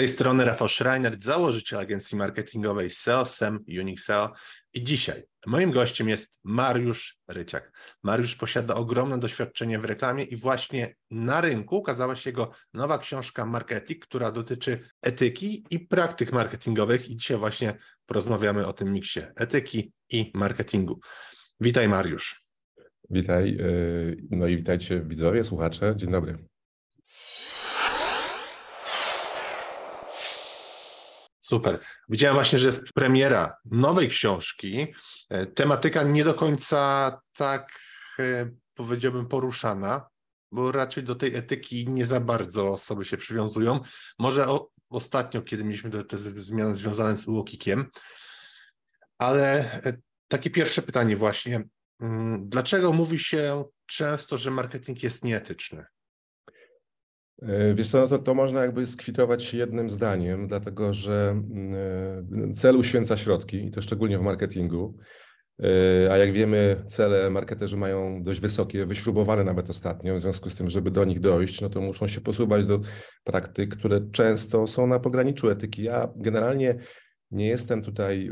tej 0.00 0.08
strony 0.08 0.44
Rafał 0.44 0.68
Schreiner, 0.68 1.20
założyciel 1.20 1.78
agencji 1.78 2.16
marketingowej 2.16 2.90
SEO, 2.90 3.24
SEM, 3.24 3.58
Unix 3.80 4.04
SEO. 4.04 4.32
I 4.74 4.84
dzisiaj 4.84 5.22
moim 5.46 5.70
gościem 5.70 6.08
jest 6.08 6.38
Mariusz 6.44 7.18
Ryciak. 7.28 7.72
Mariusz 8.02 8.36
posiada 8.36 8.74
ogromne 8.74 9.18
doświadczenie 9.18 9.78
w 9.78 9.84
reklamie 9.84 10.24
i 10.24 10.36
właśnie 10.36 10.94
na 11.10 11.40
rynku 11.40 11.76
ukazała 11.76 12.16
się 12.16 12.30
jego 12.30 12.50
nowa 12.74 12.98
książka 12.98 13.46
Marketing, 13.46 14.04
która 14.04 14.32
dotyczy 14.32 14.80
etyki 15.02 15.64
i 15.70 15.80
praktyk 15.80 16.32
marketingowych. 16.32 17.08
I 17.08 17.16
dzisiaj 17.16 17.36
właśnie 17.36 17.74
porozmawiamy 18.06 18.66
o 18.66 18.72
tym 18.72 18.92
miksie 18.92 19.20
etyki 19.36 19.92
i 20.10 20.32
marketingu. 20.34 21.00
Witaj 21.60 21.88
Mariusz. 21.88 22.44
Witaj, 23.10 23.56
y, 23.60 24.16
no 24.30 24.46
i 24.46 24.56
witajcie 24.56 25.00
widzowie, 25.00 25.44
słuchacze. 25.44 25.94
Dzień 25.96 26.10
dobry. 26.10 26.49
Super. 31.50 31.78
Widziałem 32.08 32.34
właśnie, 32.34 32.58
że 32.58 32.66
jest 32.66 32.92
premiera 32.92 33.56
nowej 33.64 34.08
książki. 34.08 34.94
E, 35.28 35.46
tematyka 35.46 36.02
nie 36.02 36.24
do 36.24 36.34
końca 36.34 37.20
tak, 37.32 37.80
e, 38.18 38.50
powiedziałbym, 38.74 39.26
poruszana, 39.26 40.08
bo 40.52 40.72
raczej 40.72 41.04
do 41.04 41.14
tej 41.14 41.36
etyki 41.36 41.88
nie 41.88 42.06
za 42.06 42.20
bardzo 42.20 42.68
osoby 42.68 43.04
się 43.04 43.16
przywiązują. 43.16 43.80
Może 44.18 44.48
o, 44.48 44.68
ostatnio, 44.90 45.42
kiedy 45.42 45.64
mieliśmy 45.64 46.04
te, 46.04 46.18
zmiany 46.18 46.76
związane 46.76 47.16
z 47.16 47.28
UOKikiem, 47.28 47.86
ale 49.18 49.72
e, 49.72 49.96
takie 50.28 50.50
pierwsze 50.50 50.82
pytanie 50.82 51.16
właśnie. 51.16 51.64
Mm, 52.00 52.48
dlaczego 52.48 52.92
mówi 52.92 53.18
się 53.18 53.64
często, 53.86 54.38
że 54.38 54.50
marketing 54.50 55.02
jest 55.02 55.24
nieetyczny? 55.24 55.84
E, 57.42 57.74
wiesz 57.74 57.88
co, 57.88 58.00
no 58.00 58.08
to, 58.08 58.18
to 58.18 58.34
można 58.34 58.62
jakby 58.62 58.86
skwitować 58.86 59.54
jednym 59.54 59.90
zdaniem, 59.90 60.48
dlatego 60.48 60.94
że 60.94 61.30
mm, 61.30 62.50
e, 62.50 62.52
cel 62.52 62.76
uświęca 62.76 63.16
środki 63.16 63.64
i 63.66 63.70
to 63.70 63.82
szczególnie 63.82 64.18
w 64.18 64.22
marketingu. 64.22 64.96
E, 65.62 66.12
a 66.12 66.16
jak 66.16 66.32
wiemy, 66.32 66.84
cele 66.88 67.30
marketerzy 67.30 67.76
mają 67.76 68.22
dość 68.22 68.40
wysokie, 68.40 68.86
wyśrubowane 68.86 69.44
nawet 69.44 69.70
ostatnio, 69.70 70.14
w 70.14 70.20
związku 70.20 70.50
z 70.50 70.56
tym, 70.56 70.70
żeby 70.70 70.90
do 70.90 71.04
nich 71.04 71.20
dojść, 71.20 71.60
no 71.60 71.68
to 71.68 71.80
muszą 71.80 72.06
się 72.06 72.20
posuwać 72.20 72.66
do 72.66 72.80
praktyk, 73.24 73.76
które 73.76 74.00
często 74.12 74.66
są 74.66 74.86
na 74.86 75.00
pograniczu 75.00 75.50
etyki. 75.50 75.82
Ja 75.82 76.08
generalnie 76.16 76.74
nie 77.30 77.46
jestem 77.46 77.82
tutaj 77.82 78.30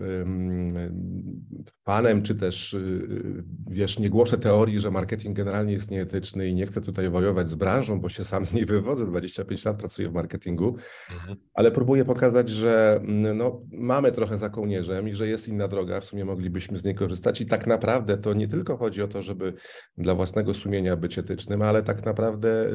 fanem, 1.85 2.23
czy 2.23 2.35
też, 2.35 2.75
y, 2.75 3.45
wiesz, 3.71 3.99
nie 3.99 4.11
głoszę 4.11 4.39
teorii, 4.39 4.81
że 4.81 4.91
marketing 4.91 5.37
generalnie 5.37 5.73
jest 5.73 5.91
nieetyczny 5.91 6.49
i 6.49 6.55
nie 6.55 6.67
chcę 6.67 6.81
tutaj 6.81 7.11
wojować 7.11 7.51
z 7.51 7.55
branżą, 7.55 8.01
bo 8.01 8.09
się 8.09 8.25
sam 8.25 8.47
z 8.47 8.53
niej 8.53 8.67
wywodzę, 8.67 9.07
25 9.07 9.65
lat 9.65 9.77
pracuję 9.77 10.09
w 10.09 10.13
marketingu, 10.13 10.77
mhm. 11.13 11.37
ale 11.55 11.71
próbuję 11.71 12.05
pokazać, 12.05 12.49
że 12.49 13.01
no, 13.35 13.63
mamy 13.73 14.13
trochę 14.13 14.39
za 14.39 14.51
kołnierzem 14.51 15.09
i 15.09 15.13
że 15.13 15.29
jest 15.29 15.49
inna 15.49 15.69
droga, 15.69 16.01
w 16.01 16.05
sumie 16.05 16.25
moglibyśmy 16.25 16.79
z 16.79 16.85
niej 16.85 16.95
korzystać. 16.95 17.41
I 17.41 17.47
tak 17.47 17.67
naprawdę 17.67 18.19
to 18.19 18.35
nie 18.35 18.49
tylko 18.49 18.77
chodzi 18.77 19.03
o 19.03 19.09
to, 19.09 19.23
żeby 19.23 19.55
dla 19.99 20.15
własnego 20.15 20.55
sumienia 20.55 20.97
być 20.97 21.19
etycznym, 21.19 21.63
ale 21.63 21.83
tak 21.83 22.05
naprawdę 22.05 22.71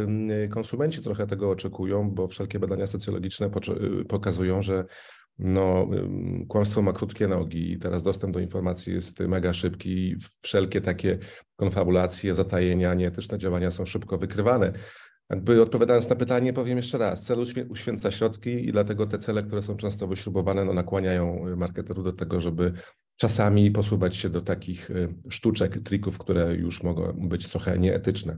konsumenci 0.49 1.01
trochę 1.01 1.27
tego 1.27 1.49
oczekują, 1.49 2.11
bo 2.11 2.27
wszelkie 2.27 2.59
badania 2.59 2.87
socjologiczne 2.87 3.47
y, 3.47 4.05
pokazują, 4.05 4.61
że 4.61 4.85
no, 5.39 5.87
kłamstwo 6.47 6.81
ma 6.81 6.93
krótkie 6.93 7.27
nogi 7.27 7.71
i 7.71 7.79
teraz 7.79 8.03
dostęp 8.03 8.33
do 8.33 8.39
informacji 8.39 8.93
jest 8.93 9.19
mega 9.19 9.53
szybki 9.53 9.89
i 9.89 10.17
wszelkie 10.41 10.81
takie 10.81 11.17
konfabulacje, 11.55 12.35
zatajenia, 12.35 12.93
nieetyczne 12.93 13.37
działania 13.37 13.71
są 13.71 13.85
szybko 13.85 14.17
wykrywane. 14.17 14.73
Jakby 15.29 15.61
odpowiadając 15.61 16.09
na 16.09 16.15
pytanie, 16.15 16.53
powiem 16.53 16.77
jeszcze 16.77 16.97
raz, 16.97 17.23
cel 17.23 17.45
uświęca 17.69 18.11
środki 18.11 18.49
i 18.49 18.71
dlatego 18.71 19.05
te 19.05 19.17
cele, 19.17 19.43
które 19.43 19.61
są 19.61 19.75
często 19.75 20.07
wyśrubowane, 20.07 20.65
no, 20.65 20.73
nakłaniają 20.73 21.55
marketerów 21.57 22.03
do 22.03 22.13
tego, 22.13 22.41
żeby 22.41 22.73
czasami 23.15 23.71
posuwać 23.71 24.15
się 24.15 24.29
do 24.29 24.41
takich 24.41 24.89
y, 24.91 25.13
sztuczek, 25.29 25.79
trików, 25.79 26.17
które 26.17 26.55
już 26.55 26.83
mogą 26.83 27.13
być 27.13 27.47
trochę 27.47 27.79
nieetyczne. 27.79 28.37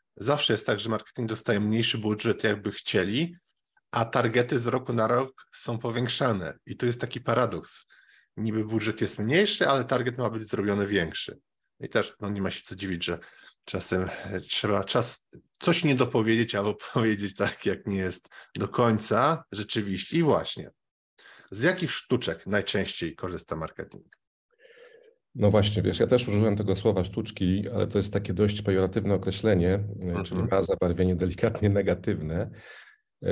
zawsze 0.15 0.53
jest 0.53 0.65
tak, 0.65 0.79
że 0.79 0.89
marketing 0.89 1.29
dostaje 1.29 1.59
mniejszy 1.59 1.97
budżet, 1.97 2.43
jakby 2.43 2.71
chcieli, 2.71 3.35
a 3.91 4.05
targety 4.05 4.59
z 4.59 4.67
roku 4.67 4.93
na 4.93 5.07
rok 5.07 5.45
są 5.53 5.77
powiększane. 5.77 6.57
I 6.65 6.77
to 6.77 6.85
jest 6.85 7.01
taki 7.01 7.21
paradoks. 7.21 7.85
Niby 8.37 8.65
budżet 8.65 9.01
jest 9.01 9.19
mniejszy, 9.19 9.67
ale 9.67 9.85
target 9.85 10.17
ma 10.17 10.29
być 10.29 10.43
zrobiony 10.43 10.87
większy. 10.87 11.39
I 11.79 11.89
też 11.89 12.13
no, 12.19 12.29
nie 12.29 12.41
ma 12.41 12.51
się 12.51 12.61
co 12.63 12.75
dziwić, 12.75 13.05
że 13.05 13.19
czasem 13.65 14.09
e, 14.23 14.41
trzeba 14.41 14.83
czas 14.83 15.27
coś 15.59 15.83
nie 15.83 15.95
dopowiedzieć 15.95 16.55
albo 16.55 16.75
powiedzieć 16.93 17.35
tak, 17.35 17.65
jak 17.65 17.87
nie 17.87 17.97
jest 17.97 18.29
do 18.55 18.67
końca 18.67 19.43
rzeczywiście. 19.51 20.17
I 20.17 20.23
właśnie, 20.23 20.71
z 21.51 21.61
jakich 21.61 21.91
sztuczek 21.91 22.47
najczęściej 22.47 23.15
korzysta 23.15 23.55
marketing? 23.55 24.20
No 25.35 25.51
właśnie, 25.51 25.81
wiesz, 25.81 25.99
ja 25.99 26.07
też 26.07 26.27
użyłem 26.27 26.55
tego 26.55 26.75
słowa 26.75 27.03
sztuczki, 27.03 27.69
ale 27.75 27.87
to 27.87 27.99
jest 27.99 28.13
takie 28.13 28.33
dość 28.33 28.61
pejoratywne 28.61 29.13
określenie, 29.13 29.79
mhm. 30.03 30.25
czyli 30.25 30.41
ma 30.51 30.61
zabarwienie 30.61 31.15
delikatnie 31.15 31.69
negatywne. 31.69 32.49
E, 33.23 33.29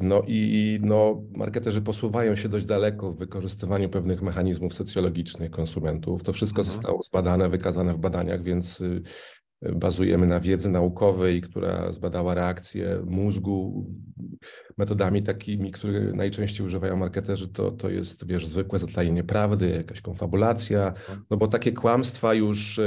no 0.00 0.22
i 0.26 0.78
no, 0.82 1.22
marketerzy 1.30 1.82
posuwają 1.82 2.36
się 2.36 2.48
dość 2.48 2.64
daleko 2.64 3.12
w 3.12 3.18
wykorzystywaniu 3.18 3.88
pewnych 3.88 4.22
mechanizmów 4.22 4.74
socjologicznych 4.74 5.50
konsumentów. 5.50 6.22
To 6.22 6.32
wszystko 6.32 6.60
mhm. 6.60 6.74
zostało 6.74 7.02
zbadane, 7.02 7.48
wykazane 7.48 7.94
w 7.94 7.98
badaniach, 7.98 8.42
więc 8.42 8.80
y, 8.80 9.02
bazujemy 9.72 10.26
na 10.26 10.40
wiedzy 10.40 10.70
naukowej, 10.70 11.40
która 11.40 11.92
zbadała 11.92 12.34
reakcję 12.34 13.02
mózgu 13.06 13.86
metodami 14.78 15.22
takimi, 15.22 15.70
które 15.70 16.00
najczęściej 16.00 16.66
używają 16.66 16.96
marketerzy, 16.96 17.48
to, 17.48 17.70
to 17.70 17.90
jest, 17.90 18.26
wiesz, 18.26 18.46
zwykłe 18.46 18.78
zatajenie 18.78 19.24
prawdy, 19.24 19.68
jakaś 19.68 20.00
konfabulacja, 20.00 20.92
no 21.30 21.36
bo 21.36 21.48
takie 21.48 21.72
kłamstwa 21.72 22.34
już 22.34 22.80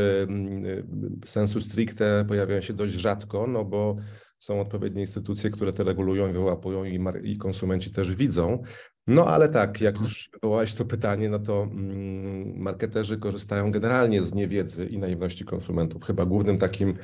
sensu 1.25 1.61
stricte 1.61 2.25
pojawiają 2.27 2.61
się 2.61 2.73
dość 2.73 2.93
rzadko, 2.93 3.47
no 3.47 3.65
bo 3.65 3.95
są 4.39 4.61
odpowiednie 4.61 5.01
instytucje, 5.01 5.49
które 5.49 5.73
to 5.73 5.83
regulują, 5.83 6.33
wyłapują 6.33 6.83
i, 6.83 6.99
i 7.23 7.37
konsumenci 7.37 7.91
też 7.91 8.15
widzą. 8.15 8.63
No 9.07 9.27
ale 9.27 9.49
tak, 9.49 9.81
jak 9.81 9.99
już 9.99 10.29
wywołałeś 10.33 10.73
to 10.73 10.85
pytanie, 10.85 11.29
no 11.29 11.39
to 11.39 11.63
mm, 11.63 12.57
marketerzy 12.57 13.17
korzystają 13.17 13.71
generalnie 13.71 14.23
z 14.23 14.33
niewiedzy 14.33 14.85
i 14.85 14.97
naiwności 14.97 15.45
konsumentów. 15.45 16.03
Chyba 16.03 16.25
głównym 16.25 16.57
takim 16.57 16.97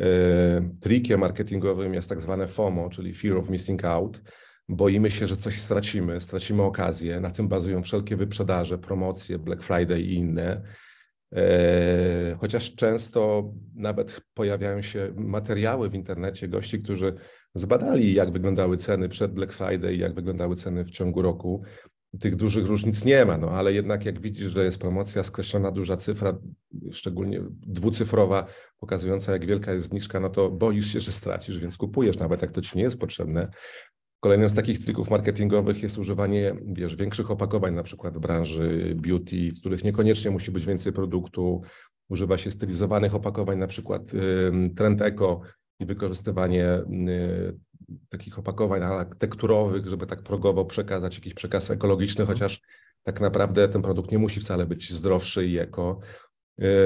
e, 0.00 0.06
trikiem 0.80 1.20
marketingowym 1.20 1.94
jest 1.94 2.08
tak 2.08 2.20
zwane 2.20 2.46
FOMO, 2.46 2.88
czyli 2.88 3.14
Fear 3.14 3.36
of 3.36 3.50
Missing 3.50 3.84
Out. 3.84 4.22
Boimy 4.68 5.10
się, 5.10 5.26
że 5.26 5.36
coś 5.36 5.60
stracimy, 5.60 6.20
stracimy 6.20 6.62
okazję. 6.62 7.20
Na 7.20 7.30
tym 7.30 7.48
bazują 7.48 7.82
wszelkie 7.82 8.16
wyprzedaże, 8.16 8.78
promocje, 8.78 9.38
Black 9.38 9.62
Friday 9.62 10.00
i 10.00 10.14
inne. 10.14 10.62
E, 11.32 12.36
chociaż 12.40 12.74
często 12.74 13.52
nawet 13.74 14.20
pojawiają 14.34 14.82
się 14.82 15.12
materiały 15.16 15.90
w 15.90 15.94
internecie 15.94 16.48
gości, 16.48 16.82
którzy 16.82 17.14
zbadali, 17.54 18.14
jak 18.14 18.32
wyglądały 18.32 18.76
ceny 18.76 19.08
przed 19.08 19.32
Black 19.32 19.52
Friday, 19.52 19.96
jak 19.96 20.14
wyglądały 20.14 20.56
ceny 20.56 20.84
w 20.84 20.90
ciągu 20.90 21.22
roku. 21.22 21.62
Tych 22.20 22.36
dużych 22.36 22.66
różnic 22.66 23.04
nie 23.04 23.24
ma, 23.24 23.38
no 23.38 23.50
ale 23.50 23.72
jednak 23.72 24.04
jak 24.04 24.20
widzisz, 24.20 24.52
że 24.52 24.64
jest 24.64 24.78
promocja, 24.78 25.22
skreślona 25.22 25.70
duża 25.70 25.96
cyfra, 25.96 26.38
szczególnie 26.92 27.40
dwucyfrowa, 27.50 28.46
pokazująca 28.80 29.32
jak 29.32 29.46
wielka 29.46 29.72
jest 29.72 29.86
zniżka, 29.86 30.20
no 30.20 30.28
to 30.28 30.50
boisz 30.50 30.92
się, 30.92 31.00
że 31.00 31.12
stracisz, 31.12 31.58
więc 31.58 31.76
kupujesz, 31.76 32.18
nawet 32.18 32.42
jak 32.42 32.50
to 32.50 32.60
ci 32.60 32.76
nie 32.78 32.82
jest 32.82 32.98
potrzebne. 32.98 33.48
Kolejnym 34.20 34.48
z 34.48 34.54
takich 34.54 34.84
trików 34.84 35.10
marketingowych 35.10 35.82
jest 35.82 35.98
używanie 35.98 36.54
wiesz, 36.66 36.96
większych 36.96 37.30
opakowań, 37.30 37.74
na 37.74 37.82
przykład 37.82 38.16
w 38.16 38.20
branży 38.20 38.96
beauty, 38.96 39.52
w 39.52 39.60
których 39.60 39.84
niekoniecznie 39.84 40.30
musi 40.30 40.50
być 40.50 40.66
więcej 40.66 40.92
produktu. 40.92 41.62
Używa 42.08 42.38
się 42.38 42.50
stylizowanych 42.50 43.14
opakowań, 43.14 43.58
na 43.58 43.66
przykład 43.66 44.02
trend 44.76 45.02
eco 45.02 45.40
i 45.80 45.86
wykorzystywanie 45.86 46.82
y, 47.08 47.58
takich 48.08 48.38
opakowań 48.38 48.82
tekturowych, 49.18 49.86
żeby 49.86 50.06
tak 50.06 50.22
progowo 50.22 50.64
przekazać 50.64 51.14
jakiś 51.14 51.34
przekaz 51.34 51.70
ekologiczny, 51.70 52.22
mhm. 52.22 52.38
chociaż 52.38 52.60
tak 53.02 53.20
naprawdę 53.20 53.68
ten 53.68 53.82
produkt 53.82 54.12
nie 54.12 54.18
musi 54.18 54.40
wcale 54.40 54.66
być 54.66 54.92
zdrowszy 54.92 55.46
i 55.46 55.58
eko. 55.58 56.00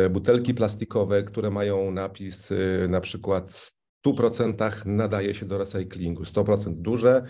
Y, 0.06 0.10
butelki 0.10 0.54
plastikowe, 0.54 1.22
które 1.22 1.50
mają 1.50 1.90
napis 1.90 2.50
y, 2.50 2.86
na 2.90 3.00
przykład 3.00 3.72
100% 4.06 4.86
nadaje 4.86 5.34
się 5.34 5.46
do 5.46 5.58
recyklingu. 5.58 6.22
100% 6.22 6.74
duże, 6.74 7.24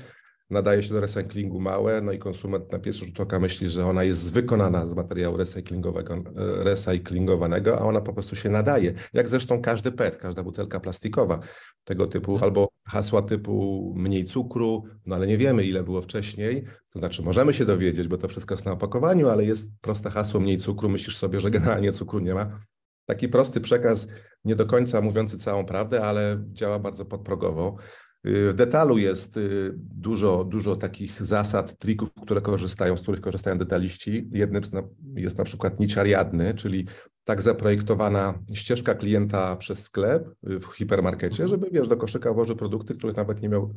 nadaje 0.50 0.82
się 0.82 0.94
do 0.94 1.00
recyklingu 1.00 1.60
małe, 1.60 2.00
no 2.00 2.12
i 2.12 2.18
konsument 2.18 2.72
na 2.72 2.78
pierwszy 2.78 3.06
rzut 3.06 3.20
oka 3.20 3.38
myśli, 3.38 3.68
że 3.68 3.86
ona 3.86 4.04
jest 4.04 4.32
wykonana 4.32 4.86
z 4.86 4.94
materiału 4.94 5.36
recyklingowego, 5.36 6.22
recyklingowanego, 6.58 7.78
a 7.78 7.80
ona 7.80 8.00
po 8.00 8.12
prostu 8.12 8.36
się 8.36 8.50
nadaje. 8.50 8.94
Jak 9.12 9.28
zresztą 9.28 9.62
każdy 9.62 9.92
PET, 9.92 10.16
każda 10.16 10.42
butelka 10.42 10.80
plastikowa 10.80 11.40
tego 11.84 12.06
typu, 12.06 12.32
mhm. 12.32 12.44
albo 12.44 12.68
hasła 12.84 13.22
typu 13.22 13.92
mniej 13.96 14.24
cukru, 14.24 14.84
no 15.06 15.16
ale 15.16 15.26
nie 15.26 15.38
wiemy 15.38 15.64
ile 15.64 15.82
było 15.82 16.02
wcześniej, 16.02 16.64
to 16.92 16.98
znaczy 16.98 17.22
możemy 17.22 17.52
się 17.52 17.64
dowiedzieć, 17.64 18.08
bo 18.08 18.18
to 18.18 18.28
wszystko 18.28 18.54
jest 18.54 18.66
na 18.66 18.72
opakowaniu, 18.72 19.28
ale 19.28 19.44
jest 19.44 19.70
proste 19.80 20.10
hasło 20.10 20.40
mniej 20.40 20.58
cukru, 20.58 20.88
myślisz 20.88 21.16
sobie, 21.16 21.40
że 21.40 21.50
generalnie 21.50 21.92
cukru 21.92 22.20
nie 22.20 22.34
ma. 22.34 22.58
Taki 23.06 23.28
prosty 23.28 23.60
przekaz, 23.60 24.08
nie 24.44 24.56
do 24.56 24.66
końca 24.66 25.00
mówiący 25.00 25.38
całą 25.38 25.66
prawdę, 25.66 26.02
ale 26.02 26.44
działa 26.52 26.78
bardzo 26.78 27.04
podprogowo. 27.04 27.76
Y, 28.26 28.52
w 28.52 28.54
detalu 28.54 28.98
jest 28.98 29.36
y, 29.36 29.72
dużo, 29.76 30.44
dużo 30.44 30.76
takich 30.76 31.22
zasad, 31.22 31.78
trików, 31.78 32.12
które 32.22 32.40
korzystają, 32.40 32.96
z 32.96 33.02
których 33.02 33.20
korzystają 33.20 33.58
detaliści. 33.58 34.28
Jednym 34.32 34.62
jest 35.16 35.38
na 35.38 35.44
przykład 35.44 35.80
nić 35.80 35.98
Ariadny, 35.98 36.54
czyli 36.54 36.86
tak 37.24 37.42
zaprojektowana 37.42 38.38
ścieżka 38.54 38.94
klienta 38.94 39.56
przez 39.56 39.82
sklep 39.82 40.28
y, 40.48 40.60
w 40.60 40.66
hipermarkecie, 40.66 41.42
mhm. 41.42 41.48
żeby 41.48 41.78
wiesz, 41.78 41.88
do 41.88 41.96
koszyka 41.96 42.32
włożył 42.32 42.56
produkty, 42.56 42.94
których 42.94 43.16
nawet 43.16 43.42
nie 43.42 43.48
miał 43.48 43.74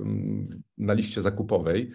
mm, 0.00 0.48
na 0.78 0.92
liście 0.92 1.22
zakupowej. 1.22 1.90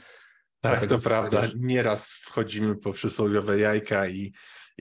Tak, 0.62 0.86
to 0.86 1.00
prawda. 1.00 1.48
Nieraz 1.60 2.08
wchodzimy 2.08 2.76
po 2.76 2.92
przysłowiowe 2.92 3.60
jajka 3.60 4.08
i 4.08 4.34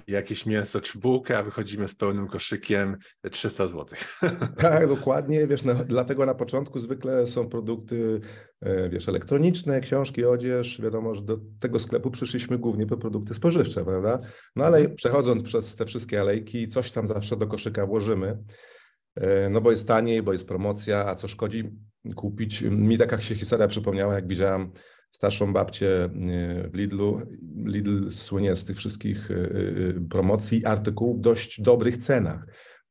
jakieś 0.06 0.46
mięso 0.46 0.80
czy 0.80 0.98
bułkę, 0.98 1.38
a 1.38 1.42
wychodzimy 1.42 1.88
z 1.88 1.94
pełnym 1.94 2.28
koszykiem 2.28 2.96
300 3.30 3.66
zł. 3.66 3.86
Tak, 4.58 4.88
dokładnie. 4.88 5.46
Wiesz, 5.46 5.64
no, 5.64 5.74
dlatego 5.74 6.26
na 6.26 6.34
początku 6.34 6.78
zwykle 6.78 7.26
są 7.26 7.48
produkty 7.48 8.20
e, 8.60 8.88
wiesz, 8.88 9.08
elektroniczne, 9.08 9.80
książki, 9.80 10.24
odzież. 10.24 10.80
Wiadomo, 10.80 11.14
że 11.14 11.22
do 11.22 11.38
tego 11.60 11.78
sklepu 11.78 12.10
przyszliśmy 12.10 12.58
głównie 12.58 12.86
po 12.86 12.96
produkty 12.96 13.34
spożywcze, 13.34 13.84
prawda? 13.84 14.20
No 14.56 14.64
ale 14.64 14.78
mhm. 14.78 14.96
przechodząc 14.96 15.42
przez 15.42 15.76
te 15.76 15.86
wszystkie 15.86 16.20
alejki, 16.20 16.68
coś 16.68 16.92
tam 16.92 17.06
zawsze 17.06 17.36
do 17.36 17.46
koszyka 17.46 17.86
włożymy. 17.86 18.38
E, 19.14 19.50
no 19.50 19.60
bo 19.60 19.70
jest 19.70 19.88
taniej, 19.88 20.22
bo 20.22 20.32
jest 20.32 20.48
promocja, 20.48 21.06
a 21.06 21.14
co 21.14 21.28
szkodzi 21.28 21.70
kupić? 22.16 22.62
Mi 22.62 22.98
taka 22.98 23.18
się 23.18 23.34
historia 23.34 23.68
przypomniała, 23.68 24.14
jak 24.14 24.28
widziałam 24.28 24.72
starszą 25.12 25.52
babcię 25.52 26.04
y, 26.04 26.70
w 26.70 26.74
Lidlu. 26.74 27.20
Lidl 27.64 28.10
słynie 28.10 28.56
z 28.56 28.64
tych 28.64 28.76
wszystkich 28.76 29.30
y, 29.30 29.34
y, 29.34 30.08
promocji 30.10 30.66
artykułów 30.66 31.18
w 31.18 31.20
dość 31.20 31.60
dobrych 31.60 31.96
cenach. 31.96 32.46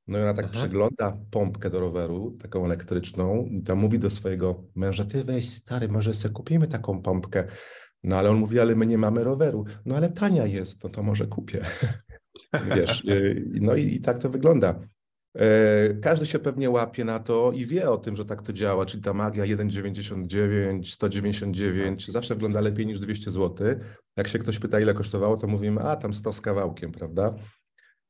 No 0.07 0.19
i 0.19 0.21
ona 0.21 0.33
tak 0.33 0.45
Aha. 0.45 0.53
Przegląda 0.53 1.17
pompkę 1.31 1.69
do 1.69 1.79
roweru, 1.79 2.37
taką 2.41 2.65
elektryczną, 2.65 3.45
i 3.45 3.63
tam 3.63 3.77
mówi 3.77 3.99
do 3.99 4.09
swojego 4.09 4.63
męża, 4.75 5.05
ty 5.05 5.23
weź 5.23 5.49
stary, 5.49 5.87
może 5.87 6.13
sobie 6.13 6.33
kupimy 6.33 6.67
taką 6.67 7.01
pompkę. 7.01 7.47
No 8.03 8.17
ale 8.17 8.29
on 8.29 8.37
mówi, 8.37 8.59
ale 8.59 8.75
my 8.75 8.87
nie 8.87 8.97
mamy 8.97 9.23
roweru. 9.23 9.65
No 9.85 9.95
ale 9.95 10.09
tania 10.09 10.45
jest, 10.45 10.83
no 10.83 10.89
to 10.89 11.03
może 11.03 11.27
kupię. 11.27 11.61
Wiesz, 12.75 13.03
no 13.45 13.75
i, 13.75 13.95
i 13.95 14.01
tak 14.01 14.19
to 14.19 14.29
wygląda. 14.29 14.79
E, 15.35 15.93
każdy 15.93 16.25
się 16.25 16.39
pewnie 16.39 16.69
łapie 16.69 17.05
na 17.05 17.19
to 17.19 17.51
i 17.51 17.65
wie 17.65 17.89
o 17.89 17.97
tym, 17.97 18.15
że 18.15 18.25
tak 18.25 18.41
to 18.41 18.53
działa, 18.53 18.85
czyli 18.85 19.03
ta 19.03 19.13
magia 19.13 19.43
1,99, 19.43 20.83
199 20.83 22.11
zawsze 22.11 22.35
wygląda 22.35 22.61
lepiej 22.61 22.85
niż 22.85 22.99
200 22.99 23.31
zł. 23.31 23.67
Jak 24.17 24.27
się 24.27 24.39
ktoś 24.39 24.59
pyta, 24.59 24.79
ile 24.79 24.93
kosztowało, 24.93 25.37
to 25.37 25.47
mówimy, 25.47 25.81
a 25.81 25.95
tam 25.95 26.13
100 26.13 26.33
z 26.33 26.41
kawałkiem, 26.41 26.91
prawda? 26.91 27.35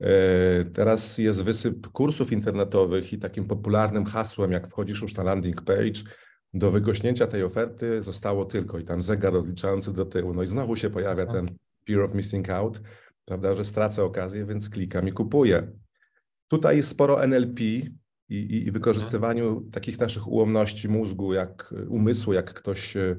E, 0.01 0.65
teraz 0.65 1.18
jest 1.18 1.44
wysyp 1.44 1.88
kursów 1.88 2.31
internetowych 2.31 3.13
i 3.13 3.19
takim 3.19 3.45
popularnym 3.45 4.06
hasłem, 4.06 4.51
jak 4.51 4.68
wchodzisz 4.68 5.01
już 5.01 5.15
na 5.15 5.23
landing 5.23 5.62
page, 5.62 6.01
do 6.53 6.71
wygośnięcia 6.71 7.27
tej 7.27 7.44
oferty 7.44 8.03
zostało 8.03 8.45
tylko 8.45 8.79
i 8.79 8.85
tam 8.85 9.01
zegar 9.01 9.35
odliczający 9.35 9.94
do 9.94 10.06
tyłu. 10.06 10.33
No 10.33 10.44
i 10.44 10.47
znowu 10.47 10.75
się 10.75 10.89
pojawia 10.89 11.25
ten 11.25 11.56
fear 11.88 12.01
of 12.01 12.13
missing 12.13 12.50
out, 12.50 12.81
prawda, 13.25 13.56
że 13.56 13.63
stracę 13.63 14.03
okazję, 14.03 14.45
więc 14.45 14.69
klikam 14.69 15.07
i 15.07 15.12
kupuję. 15.12 15.71
Tutaj 16.51 16.77
jest 16.77 16.89
sporo 16.89 17.24
NLP 17.24 17.62
i, 17.62 17.92
i, 18.30 18.68
i 18.68 18.71
wykorzystywaniu 18.71 19.48
mhm. 19.48 19.71
takich 19.71 20.00
naszych 20.00 20.27
ułomności 20.27 20.89
mózgu, 20.89 21.33
jak 21.33 21.74
umysłu, 21.88 22.33
jak 22.33 22.53
ktoś 22.53 22.98
e, 22.98 23.15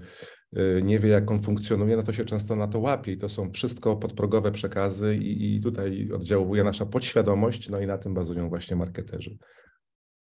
e, 0.56 0.82
nie 0.82 0.98
wie, 0.98 1.08
jak 1.08 1.30
on 1.30 1.40
funkcjonuje, 1.40 1.96
no 1.96 2.02
to 2.02 2.12
się 2.12 2.24
często 2.24 2.56
na 2.56 2.68
to 2.68 2.78
łapie 2.78 3.12
i 3.12 3.16
to 3.16 3.28
są 3.28 3.50
wszystko 3.50 3.96
podprogowe 3.96 4.52
przekazy 4.52 5.16
i, 5.16 5.56
i 5.56 5.62
tutaj 5.62 6.12
oddziałuje 6.14 6.64
nasza 6.64 6.86
podświadomość, 6.86 7.68
no 7.68 7.80
i 7.80 7.86
na 7.86 7.98
tym 7.98 8.14
bazują 8.14 8.48
właśnie 8.48 8.76
marketerzy. 8.76 9.38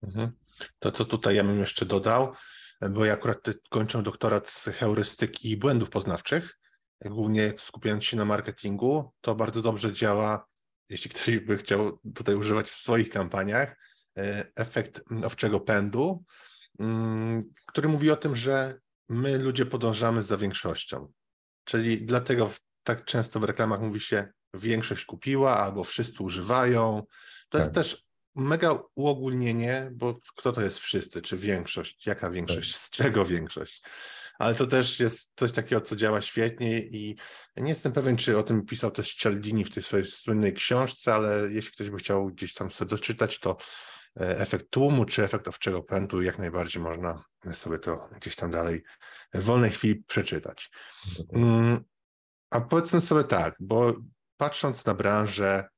Mhm. 0.02 0.30
To 0.78 0.92
co 0.92 1.04
tutaj 1.04 1.36
ja 1.36 1.44
bym 1.44 1.58
jeszcze 1.58 1.86
dodał, 1.86 2.32
bo 2.90 3.04
ja 3.04 3.12
akurat 3.12 3.46
kończę 3.70 4.02
doktorat 4.02 4.48
z 4.48 4.64
heurystyki 4.64 5.50
i 5.50 5.56
błędów 5.56 5.90
poznawczych, 5.90 6.58
głównie 7.04 7.52
skupiając 7.58 8.04
się 8.04 8.16
na 8.16 8.24
marketingu, 8.24 9.12
to 9.20 9.34
bardzo 9.34 9.62
dobrze 9.62 9.92
działa 9.92 10.50
jeśli 10.90 11.10
ktoś 11.10 11.38
by 11.38 11.56
chciał 11.56 11.98
tutaj 12.14 12.34
używać 12.34 12.70
w 12.70 12.74
swoich 12.74 13.10
kampaniach, 13.10 13.76
e, 14.18 14.52
efekt 14.56 15.02
owczego 15.24 15.60
pędu, 15.60 16.24
mm, 16.78 17.40
który 17.66 17.88
mówi 17.88 18.10
o 18.10 18.16
tym, 18.16 18.36
że 18.36 18.80
my 19.08 19.38
ludzie 19.38 19.66
podążamy 19.66 20.22
za 20.22 20.36
większością. 20.36 21.12
Czyli 21.64 22.04
dlatego 22.04 22.50
tak 22.82 23.04
często 23.04 23.40
w 23.40 23.44
reklamach 23.44 23.80
mówi 23.80 24.00
się 24.00 24.28
większość 24.54 25.04
kupiła 25.04 25.58
albo 25.58 25.84
wszyscy 25.84 26.22
używają. 26.22 27.02
To 27.48 27.58
tak. 27.58 27.60
jest 27.60 27.74
też 27.74 28.04
mega 28.36 28.82
uogólnienie, 28.94 29.90
bo 29.92 30.18
kto 30.36 30.52
to 30.52 30.62
jest 30.62 30.78
wszyscy, 30.78 31.22
czy 31.22 31.36
większość, 31.36 32.06
jaka 32.06 32.30
większość, 32.30 32.72
tak. 32.72 32.80
z 32.80 32.90
czego 32.90 33.24
większość 33.24 33.82
ale 34.40 34.54
to 34.54 34.66
też 34.66 35.00
jest 35.00 35.32
coś 35.36 35.52
takiego, 35.52 35.80
co 35.80 35.96
działa 35.96 36.20
świetnie 36.20 36.78
i 36.78 37.16
nie 37.56 37.68
jestem 37.68 37.92
pewien, 37.92 38.16
czy 38.16 38.38
o 38.38 38.42
tym 38.42 38.66
pisał 38.66 38.90
też 38.90 39.14
Cialdini 39.14 39.64
w 39.64 39.74
tej 39.74 39.82
swojej 39.82 40.06
słynnej 40.06 40.54
książce, 40.54 41.14
ale 41.14 41.50
jeśli 41.50 41.72
ktoś 41.72 41.90
by 41.90 41.96
chciał 41.96 42.26
gdzieś 42.26 42.54
tam 42.54 42.70
sobie 42.70 42.88
doczytać, 42.88 43.38
to 43.38 43.56
e, 44.20 44.38
efekt 44.38 44.70
tłumu 44.70 45.04
czy 45.04 45.24
efekt 45.24 45.48
owczego 45.48 45.82
pędu, 45.82 46.22
jak 46.22 46.38
najbardziej 46.38 46.82
można 46.82 47.24
sobie 47.52 47.78
to 47.78 48.08
gdzieś 48.16 48.36
tam 48.36 48.50
dalej 48.50 48.82
w 49.34 49.44
wolnej 49.44 49.70
chwili 49.70 50.04
przeczytać. 50.04 50.70
Mm, 51.32 51.84
a 52.50 52.60
powiedzmy 52.60 53.00
sobie 53.00 53.24
tak, 53.24 53.54
bo 53.60 53.94
patrząc 54.36 54.84
na 54.84 54.94
branżę, 54.94 55.68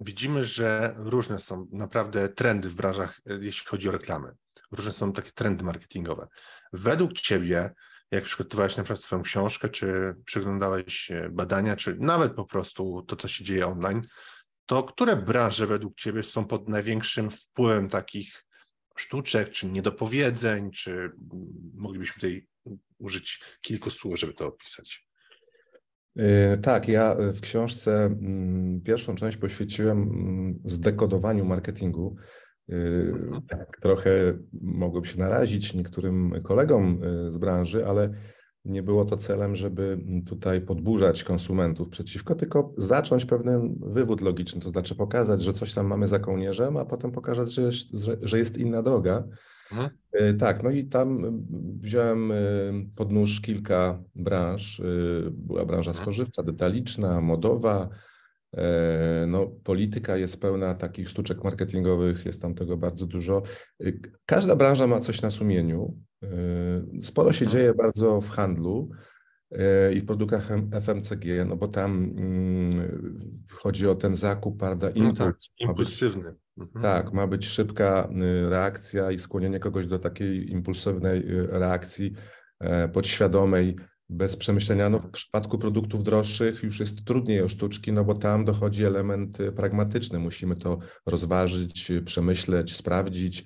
widzimy, 0.00 0.44
że 0.44 0.94
różne 0.96 1.40
są 1.40 1.66
naprawdę 1.72 2.28
trendy 2.28 2.68
w 2.68 2.74
branżach, 2.74 3.20
e, 3.30 3.38
jeśli 3.40 3.66
chodzi 3.66 3.88
o 3.88 3.92
reklamy. 3.92 4.32
Różne 4.72 4.92
są 4.92 5.12
takie 5.12 5.32
trendy 5.32 5.64
marketingowe. 5.64 6.26
Według 6.72 7.12
Ciebie 7.12 7.74
jak 8.10 8.24
przygotowałeś 8.24 8.76
na 8.76 8.84
przykład 8.84 9.04
swoją 9.04 9.22
książkę, 9.22 9.68
czy 9.68 10.14
przeglądałeś 10.24 11.10
e, 11.10 11.28
badania, 11.30 11.76
czy 11.76 11.96
nawet 12.00 12.34
po 12.34 12.44
prostu 12.44 13.02
to, 13.02 13.16
co 13.16 13.28
się 13.28 13.44
dzieje 13.44 13.66
online, 13.66 14.02
to 14.66 14.82
które 14.82 15.16
branże 15.16 15.66
według 15.66 15.96
Ciebie 15.96 16.22
są 16.22 16.46
pod 16.46 16.68
największym 16.68 17.30
wpływem 17.30 17.88
takich 17.88 18.44
sztuczek, 18.96 19.50
czy 19.50 19.66
niedopowiedzeń, 19.66 20.70
czy 20.70 21.10
moglibyśmy 21.74 22.14
tutaj 22.14 22.46
użyć 22.98 23.40
kilku 23.60 23.90
słów, 23.90 24.18
żeby 24.18 24.34
to 24.34 24.46
opisać? 24.46 25.06
E, 26.16 26.56
tak, 26.56 26.88
ja 26.88 27.16
w 27.32 27.40
książce 27.40 28.04
mm, 28.04 28.80
pierwszą 28.80 29.14
część 29.14 29.36
poświęciłem 29.36 30.02
mm, 30.02 30.60
zdekodowaniu 30.64 31.44
marketingu. 31.44 32.16
Mhm. 32.68 33.42
Tak, 33.48 33.78
trochę 33.82 34.38
mogłem 34.62 35.04
się 35.04 35.18
narazić 35.18 35.74
niektórym 35.74 36.34
kolegom 36.42 37.02
y, 37.26 37.30
z 37.30 37.38
branży, 37.38 37.86
ale 37.86 38.10
nie 38.64 38.82
było 38.82 39.04
to 39.04 39.16
celem, 39.16 39.56
żeby 39.56 39.98
tutaj 40.28 40.60
podburzać 40.60 41.24
konsumentów 41.24 41.88
przeciwko, 41.88 42.34
tylko 42.34 42.72
zacząć 42.76 43.24
pewien 43.24 43.78
wywód 43.80 44.20
logiczny, 44.20 44.60
to 44.60 44.70
znaczy 44.70 44.94
pokazać, 44.94 45.42
że 45.42 45.52
coś 45.52 45.74
tam 45.74 45.86
mamy 45.86 46.08
za 46.08 46.18
kołnierzem, 46.18 46.76
a 46.76 46.84
potem 46.84 47.12
pokazać, 47.12 47.52
że, 47.52 47.70
że 48.22 48.38
jest 48.38 48.58
inna 48.58 48.82
droga. 48.82 49.24
Mhm. 49.72 49.90
Y, 50.20 50.34
tak, 50.34 50.62
no 50.62 50.70
i 50.70 50.84
tam 50.84 51.42
wziąłem 51.80 52.32
pod 52.96 53.12
nóż 53.12 53.40
kilka 53.40 54.02
branż. 54.14 54.82
Była 55.30 55.64
branża 55.64 55.92
spożywcza, 55.92 56.42
detaliczna, 56.42 57.20
modowa, 57.20 57.88
no, 59.26 59.46
polityka 59.46 60.16
jest 60.16 60.40
pełna 60.40 60.74
takich 60.74 61.08
sztuczek 61.08 61.44
marketingowych, 61.44 62.26
jest 62.26 62.42
tam 62.42 62.54
tego 62.54 62.76
bardzo 62.76 63.06
dużo. 63.06 63.42
E, 63.80 63.92
każda 64.26 64.56
branża 64.56 64.86
ma 64.86 65.00
coś 65.00 65.22
na 65.22 65.30
sumieniu. 65.30 65.96
E, 66.22 66.28
sporo 67.02 67.32
się 67.32 67.46
dzieje 67.46 67.74
bardzo 67.74 68.20
w 68.20 68.30
handlu 68.30 68.90
i 69.94 70.00
w 70.00 70.06
produktach 70.06 70.48
FMCG, 70.72 71.44
no 71.46 71.56
bo 71.56 71.68
tam 71.68 72.14
mm, 72.16 73.44
chodzi 73.50 73.88
o 73.88 73.94
ten 73.94 74.16
zakup, 74.16 74.58
prawda? 74.58 74.90
Impuls, 74.90 75.18
no 75.18 75.24
tak, 75.24 75.36
impulsywny. 75.58 76.34
Mhm. 76.58 76.82
Tak, 76.82 77.12
ma 77.12 77.26
być 77.26 77.46
szybka 77.46 78.08
reakcja 78.48 79.10
i 79.10 79.18
skłonienie 79.18 79.60
kogoś 79.60 79.86
do 79.86 79.98
takiej 79.98 80.50
impulsywnej 80.50 81.22
reakcji 81.48 82.12
podświadomej 82.92 83.76
bez 84.08 84.36
przemyślenia. 84.36 84.90
No 84.90 84.98
w 84.98 85.10
przypadku 85.10 85.58
produktów 85.58 86.02
droższych 86.02 86.62
już 86.62 86.80
jest 86.80 87.04
trudniej 87.04 87.42
o 87.42 87.48
sztuczki, 87.48 87.92
no 87.92 88.04
bo 88.04 88.14
tam 88.14 88.44
dochodzi 88.44 88.84
element 88.84 89.40
y, 89.40 89.52
pragmatyczny. 89.52 90.18
Musimy 90.18 90.56
to 90.56 90.78
rozważyć, 91.06 91.92
przemyśleć, 92.04 92.76
sprawdzić. 92.76 93.44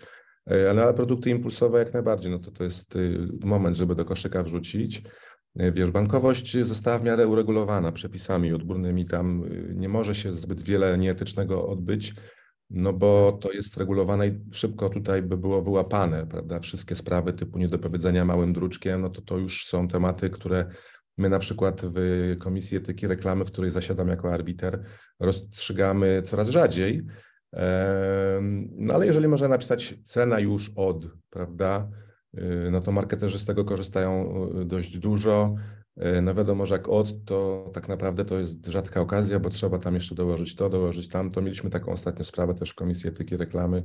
E, 0.51 0.71
ale 0.71 0.95
produkty 0.95 1.31
impulsowe 1.31 1.79
jak 1.79 1.93
najbardziej, 1.93 2.31
no 2.31 2.39
to 2.39 2.51
to 2.51 2.65
jest 2.65 2.97
y, 2.97 3.29
moment, 3.45 3.77
żeby 3.77 3.95
do 3.95 4.05
koszyka 4.05 4.43
wrzucić. 4.43 5.03
E, 5.57 5.73
wiesz, 5.73 5.91
bankowość 5.91 6.57
została 6.63 6.99
w 6.99 7.03
miarę 7.03 7.27
uregulowana 7.27 7.93
przepisami 7.93 8.53
odgórnymi, 8.53 9.07
tam 9.07 9.45
y, 9.45 9.75
nie 9.77 9.89
może 9.89 10.15
się 10.15 10.33
zbyt 10.33 10.63
wiele 10.63 10.99
nieetycznego 10.99 11.69
odbyć, 11.69 12.15
no 12.71 12.93
bo 12.93 13.39
to 13.41 13.53
jest 13.53 13.77
regulowane 13.77 14.29
i 14.29 14.41
szybko 14.53 14.89
tutaj 14.89 15.23
by 15.23 15.37
było 15.37 15.63
wyłapane, 15.63 16.27
prawda? 16.27 16.61
Wszystkie 16.61 16.95
sprawy 16.95 17.33
typu 17.33 17.59
niedopowiedzenia 17.59 18.25
małym 18.25 18.53
druczkiem, 18.53 19.01
no 19.01 19.11
to 19.11 19.23
to 19.23 19.39
już 19.39 19.67
są 19.67 19.89
tematy, 19.89 20.31
które 20.31 20.71
my 21.19 21.29
na 21.29 21.39
przykład 21.39 21.83
w 21.85 21.99
Komisji 22.39 22.77
Etyki 22.77 23.07
Reklamy, 23.07 23.45
w 23.45 23.53
której 23.53 23.71
zasiadam 23.71 24.09
jako 24.09 24.33
arbiter, 24.33 24.85
rozstrzygamy 25.21 26.23
coraz 26.23 26.49
rzadziej, 26.49 27.07
no 28.77 28.95
ale 28.95 29.07
jeżeli 29.07 29.29
można 29.29 29.49
napisać 29.49 29.95
cena 30.05 30.41
już 30.41 30.73
od, 30.77 31.07
prawda, 31.31 31.89
y, 32.39 32.69
no 32.73 32.81
to 32.81 32.93
marketerzy 32.93 33.39
z 33.39 33.45
tego 33.45 33.65
korzystają 33.65 34.35
y, 34.61 34.65
dość 34.65 34.99
dużo. 34.99 35.55
Y, 36.19 36.23
no 36.23 36.35
wiadomo, 36.35 36.67
że 36.67 36.75
jak 36.75 36.89
od, 36.89 37.25
to 37.25 37.71
tak 37.75 37.89
naprawdę 37.89 38.25
to 38.25 38.39
jest 38.39 38.67
rzadka 38.67 39.01
okazja, 39.01 39.41
bo 39.41 39.51
trzeba 39.51 39.79
tam 39.79 39.95
jeszcze 39.95 40.15
dołożyć 40.15 40.57
to, 40.57 40.69
dołożyć 40.71 41.09
tamto. 41.09 41.43
Mieliśmy 41.43 41.71
taką 41.71 41.93
ostatnią 41.93 42.25
sprawę 42.25 42.55
też 42.55 42.71
w 42.71 42.75
Komisji 42.75 43.09
Etyki 43.09 43.37
Reklamy 43.37 43.85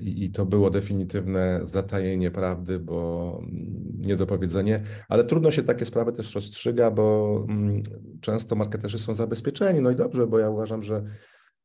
i, 0.00 0.24
i 0.24 0.30
to 0.30 0.46
było 0.46 0.70
definitywne 0.70 1.60
zatajenie 1.64 2.30
prawdy, 2.30 2.78
bo 2.78 3.38
mm, 3.42 3.52
niedopowiedzenie, 3.98 4.82
ale 5.08 5.24
trudno 5.24 5.50
się 5.50 5.62
takie 5.62 5.84
sprawy 5.84 6.12
też 6.12 6.34
rozstrzyga, 6.34 6.90
bo 6.90 7.36
mm, 7.48 7.82
często 8.20 8.56
marketerzy 8.56 8.98
są 8.98 9.14
zabezpieczeni. 9.14 9.80
No 9.80 9.90
i 9.90 9.96
dobrze, 9.96 10.26
bo 10.26 10.38
ja 10.38 10.50
uważam, 10.50 10.82
że 10.82 11.04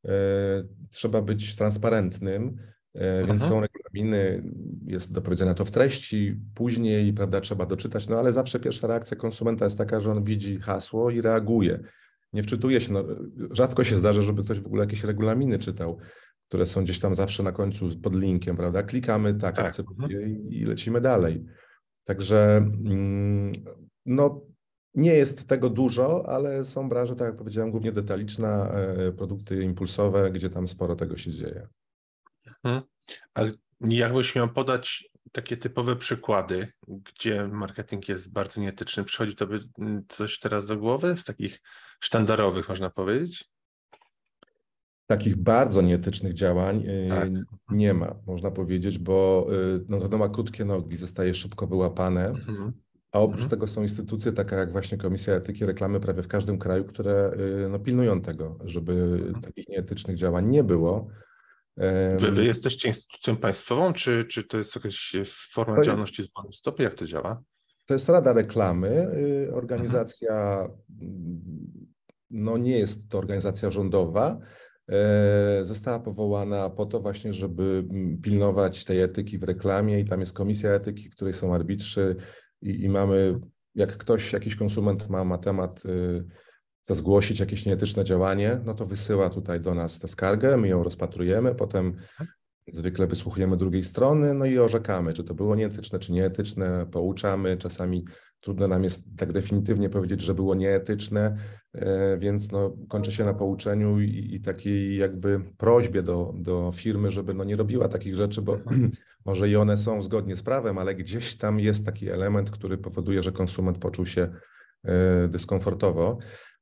E, 0.05 0.11
trzeba 0.89 1.21
być 1.21 1.55
transparentnym, 1.55 2.57
e, 2.93 3.25
więc 3.25 3.43
są 3.43 3.61
regulaminy, 3.93 4.43
jest 4.85 5.13
do 5.13 5.21
powiedzenia 5.21 5.53
to 5.53 5.65
w 5.65 5.71
treści, 5.71 6.39
później, 6.55 7.13
prawda, 7.13 7.41
trzeba 7.41 7.65
doczytać, 7.65 8.07
no 8.07 8.19
ale 8.19 8.33
zawsze 8.33 8.59
pierwsza 8.59 8.87
reakcja 8.87 9.17
konsumenta 9.17 9.65
jest 9.65 9.77
taka, 9.77 9.99
że 9.99 10.11
on 10.11 10.23
widzi 10.23 10.59
hasło 10.59 11.09
i 11.09 11.21
reaguje. 11.21 11.79
Nie 12.33 12.43
wczytuje 12.43 12.81
się, 12.81 12.93
no, 12.93 13.03
rzadko 13.51 13.83
się 13.83 13.97
zdarza, 13.97 14.21
żeby 14.21 14.43
ktoś 14.43 14.59
w 14.59 14.65
ogóle 14.65 14.83
jakieś 14.83 15.03
regulaminy 15.03 15.59
czytał, 15.59 15.97
które 16.47 16.65
są 16.65 16.83
gdzieś 16.83 16.99
tam 16.99 17.15
zawsze 17.15 17.43
na 17.43 17.51
końcu 17.51 17.89
pod 17.99 18.15
linkiem, 18.15 18.57
prawda? 18.57 18.83
Klikamy 18.83 19.33
tak, 19.33 19.55
tak. 19.55 19.65
akceptuję 19.65 20.17
mhm. 20.17 20.49
i 20.49 20.65
lecimy 20.65 21.01
dalej. 21.01 21.45
Także 22.03 22.57
mm, 22.57 23.51
no, 24.05 24.41
nie 24.95 25.13
jest 25.13 25.47
tego 25.47 25.69
dużo, 25.69 26.29
ale 26.29 26.65
są 26.65 26.89
branże, 26.89 27.15
tak 27.15 27.27
jak 27.27 27.37
powiedziałem, 27.37 27.71
głównie 27.71 27.91
detaliczna, 27.91 28.71
e, 28.71 29.11
produkty 29.11 29.63
impulsowe, 29.63 30.31
gdzie 30.31 30.49
tam 30.49 30.67
sporo 30.67 30.95
tego 30.95 31.17
się 31.17 31.31
dzieje. 31.31 31.67
Mhm. 32.63 32.83
Ale 33.33 33.51
jakbyś 33.81 34.35
miał 34.35 34.49
podać 34.49 35.09
takie 35.31 35.57
typowe 35.57 35.95
przykłady, 35.95 36.67
gdzie 36.87 37.47
marketing 37.47 38.09
jest 38.09 38.31
bardzo 38.31 38.61
nieetyczny, 38.61 39.03
przychodzi 39.03 39.35
tobie 39.35 39.59
coś 40.07 40.39
teraz 40.39 40.65
do 40.65 40.77
głowy 40.77 41.17
z 41.17 41.23
takich 41.23 41.61
sztandarowych, 41.99 42.69
można 42.69 42.89
powiedzieć? 42.89 43.49
Takich 45.07 45.35
bardzo 45.35 45.81
nieetycznych 45.81 46.33
działań 46.33 46.85
e, 46.87 47.09
tak. 47.09 47.29
nie 47.69 47.93
ma, 47.93 48.15
można 48.27 48.51
powiedzieć, 48.51 48.99
bo 48.99 49.47
e, 49.75 49.79
no, 49.89 50.09
to 50.09 50.17
ma 50.17 50.29
krótkie 50.29 50.65
nogi, 50.65 50.97
zostaje 50.97 51.33
szybko 51.33 51.67
wyłapane. 51.67 52.27
Mhm. 52.27 52.73
A 53.11 53.19
oprócz 53.19 53.43
mhm. 53.43 53.49
tego 53.49 53.67
są 53.67 53.81
instytucje 53.81 54.31
takie 54.31 54.55
jak 54.55 54.71
właśnie 54.71 54.97
Komisja 54.97 55.33
Etyki 55.33 55.65
Reklamy 55.65 55.99
prawie 55.99 56.23
w 56.23 56.27
każdym 56.27 56.59
kraju, 56.59 56.85
które 56.85 57.31
y, 57.65 57.69
no, 57.69 57.79
pilnują 57.79 58.21
tego, 58.21 58.57
żeby 58.65 58.93
mhm. 58.93 59.41
takich 59.41 59.67
nieetycznych 59.67 60.17
działań 60.17 60.45
nie 60.49 60.63
było. 60.63 61.07
Wy, 62.17 62.31
wy 62.31 62.45
jesteście 62.45 62.87
instytucją 62.87 63.37
państwową, 63.37 63.93
czy, 63.93 64.25
czy 64.25 64.43
to 64.43 64.57
jest 64.57 64.75
jakaś 64.75 65.15
forma 65.51 65.75
to 65.75 65.81
działalności 65.81 66.23
z 66.23 66.33
wolnym 66.33 66.53
stopy? 66.53 66.83
Jak 66.83 66.95
to 66.95 67.05
działa? 67.05 67.41
To 67.85 67.93
jest 67.93 68.09
Rada 68.09 68.33
Reklamy, 68.33 69.07
y, 69.47 69.53
organizacja, 69.53 70.67
no 72.29 72.57
nie 72.57 72.79
jest 72.79 73.11
to 73.11 73.17
organizacja 73.17 73.71
rządowa, 73.71 74.39
e, 74.89 75.65
została 75.65 75.99
powołana 75.99 76.69
po 76.69 76.85
to 76.85 76.99
właśnie, 76.99 77.33
żeby 77.33 77.83
mm, 77.89 78.21
pilnować 78.21 78.83
tej 78.83 79.01
etyki 79.01 79.37
w 79.37 79.43
reklamie 79.43 79.99
i 79.99 80.05
tam 80.05 80.19
jest 80.19 80.33
komisja 80.33 80.69
etyki, 80.69 81.09
w 81.09 81.15
której 81.15 81.33
są 81.33 81.55
arbitrzy, 81.55 82.15
i, 82.61 82.83
i 82.83 82.89
mamy, 82.89 83.39
jak 83.75 83.97
ktoś, 83.97 84.33
jakiś 84.33 84.55
konsument 84.55 85.09
ma, 85.09 85.25
ma 85.25 85.37
temat, 85.37 85.85
y, 85.85 86.25
chce 86.83 86.95
zgłosić 86.95 87.39
jakieś 87.39 87.65
nieetyczne 87.65 88.03
działanie, 88.03 88.59
no 88.65 88.73
to 88.73 88.85
wysyła 88.85 89.29
tutaj 89.29 89.61
do 89.61 89.75
nas 89.75 89.99
tę 89.99 90.07
skargę, 90.07 90.57
my 90.57 90.67
ją 90.67 90.83
rozpatrujemy, 90.83 91.55
potem 91.55 91.95
zwykle 92.67 93.07
wysłuchujemy 93.07 93.57
drugiej 93.57 93.83
strony, 93.83 94.33
no 94.33 94.45
i 94.45 94.57
orzekamy, 94.57 95.13
czy 95.13 95.23
to 95.23 95.33
było 95.33 95.55
nieetyczne, 95.55 95.99
czy 95.99 96.11
nieetyczne, 96.11 96.85
pouczamy, 96.91 97.57
czasami 97.57 98.05
trudno 98.39 98.67
nam 98.67 98.83
jest 98.83 99.17
tak 99.17 99.31
definitywnie 99.31 99.89
powiedzieć, 99.89 100.21
że 100.21 100.33
było 100.33 100.55
nieetyczne, 100.55 101.37
e, 101.73 102.17
więc 102.17 102.51
no, 102.51 102.75
kończy 102.89 103.11
się 103.11 103.25
na 103.25 103.33
pouczeniu 103.33 103.99
i, 103.99 104.35
i 104.35 104.41
takiej 104.41 104.97
jakby 104.97 105.41
prośbie 105.57 106.03
do, 106.03 106.33
do 106.35 106.71
firmy, 106.75 107.11
żeby 107.11 107.33
no, 107.33 107.43
nie 107.43 107.55
robiła 107.55 107.87
takich 107.87 108.15
rzeczy, 108.15 108.41
bo 108.41 108.55
mhm. 108.55 108.91
może 109.25 109.49
i 109.49 109.55
one 109.55 109.77
są 109.77 110.01
zgodnie 110.01 110.35
z 110.35 110.43
prawem, 110.43 110.77
ale 110.77 110.95
gdzieś 110.95 111.37
tam 111.37 111.59
jest 111.59 111.85
taki 111.85 112.09
element, 112.09 112.51
który 112.51 112.77
powoduje, 112.77 113.23
że 113.23 113.31
konsument 113.31 113.77
poczuł 113.77 114.05
się 114.05 114.31
e, 114.83 115.27
dyskomfortowo. 115.27 116.17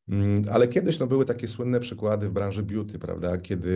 Mm, 0.09 0.43
ale 0.51 0.67
kiedyś 0.67 0.99
no, 0.99 1.07
były 1.07 1.25
takie 1.25 1.47
słynne 1.47 1.79
przykłady 1.79 2.29
w 2.29 2.31
branży 2.31 2.63
beauty, 2.63 2.99
prawda, 2.99 3.37
kiedy 3.37 3.69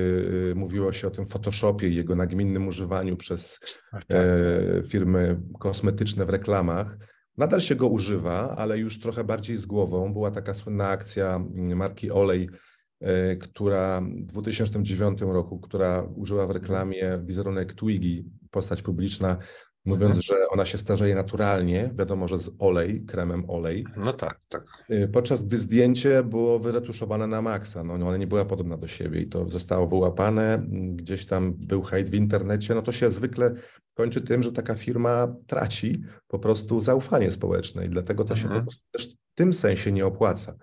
y, 0.52 0.56
mówiło 0.56 0.92
się 0.92 1.08
o 1.08 1.12
tym 1.12 1.26
Photoshopie 1.26 1.88
i 1.88 1.96
jego 1.96 2.16
nagminnym 2.16 2.68
używaniu 2.68 3.18
przez 3.18 3.60
tak. 3.92 4.04
e, 4.10 4.84
firmy 4.88 5.42
kosmetyczne 5.60 6.26
w 6.26 6.30
reklamach. 6.30 6.98
Nadal 7.38 7.62
się 7.62 7.76
go 7.76 7.88
używa, 7.88 8.56
ale 8.58 8.78
już 8.80 9.00
trochę 9.00 9.24
bardziej 9.24 9.58
z 9.58 9.66
głową. 9.66 10.14
Była 10.14 10.32
taka 10.32 10.54
słynna 10.54 10.88
akcja 10.88 11.36
mm, 11.36 11.78
marki 11.78 12.12
Olej, 12.12 12.50
e, 13.00 13.36
która 13.36 14.02
w 14.02 14.26
2009 14.26 15.22
roku, 15.22 15.60
która 15.60 16.04
użyła 16.16 16.48
w 16.48 16.52
reklamie 16.52 17.22
wizerunek 17.26 17.74
Twiggy, 17.74 18.24
postać 18.52 18.82
publiczna, 18.82 19.38
mówiąc, 19.86 20.16
mhm. 20.16 20.22
że 20.22 20.50
ona 20.50 20.66
się 20.66 20.78
starzeje 20.78 21.16
naturalnie, 21.16 21.90
wiadomo, 21.98 22.28
że 22.28 22.40
z 22.40 22.52
olej, 22.60 23.06
kremem 23.06 23.50
olej. 23.50 23.86
No 23.98 24.14
tak, 24.14 24.40
tak. 24.50 24.64
Y, 24.90 25.10
podczas 25.14 25.44
gdy 25.44 25.58
zdjęcie 25.58 26.24
było 26.24 26.60
wyretuszowane 26.60 27.28
na 27.28 27.42
maksa, 27.42 27.84
no 27.84 27.94
ona 27.94 28.18
nie 28.18 28.28
była 28.28 28.46
podobna 28.46 28.78
do 28.78 28.88
siebie 28.88 29.22
i 29.22 29.30
to 29.30 29.50
zostało 29.50 29.88
wyłapane, 29.88 30.64
gdzieś 30.96 31.26
tam 31.26 31.54
był 31.54 31.82
hejt 31.82 32.10
w 32.10 32.14
internecie, 32.14 32.76
no 32.76 32.82
to 32.82 32.92
się 32.92 33.12
zwykle 33.12 33.56
kończy 33.94 34.22
tym, 34.22 34.44
że 34.44 34.52
taka 34.52 34.76
firma 34.76 35.36
traci 35.48 36.04
po 36.28 36.40
prostu 36.40 36.80
zaufanie 36.80 37.32
społeczne 37.32 37.86
i 37.86 37.90
dlatego 37.90 38.24
to 38.24 38.34
mhm. 38.34 38.40
się 38.40 38.48
po 38.48 38.56
mhm. 38.56 38.66
prostu 38.66 38.84
też 38.92 39.08
w 39.08 39.36
tym 39.36 39.54
sensie 39.54 39.92
nie 39.92 40.06
opłaca. 40.06 40.56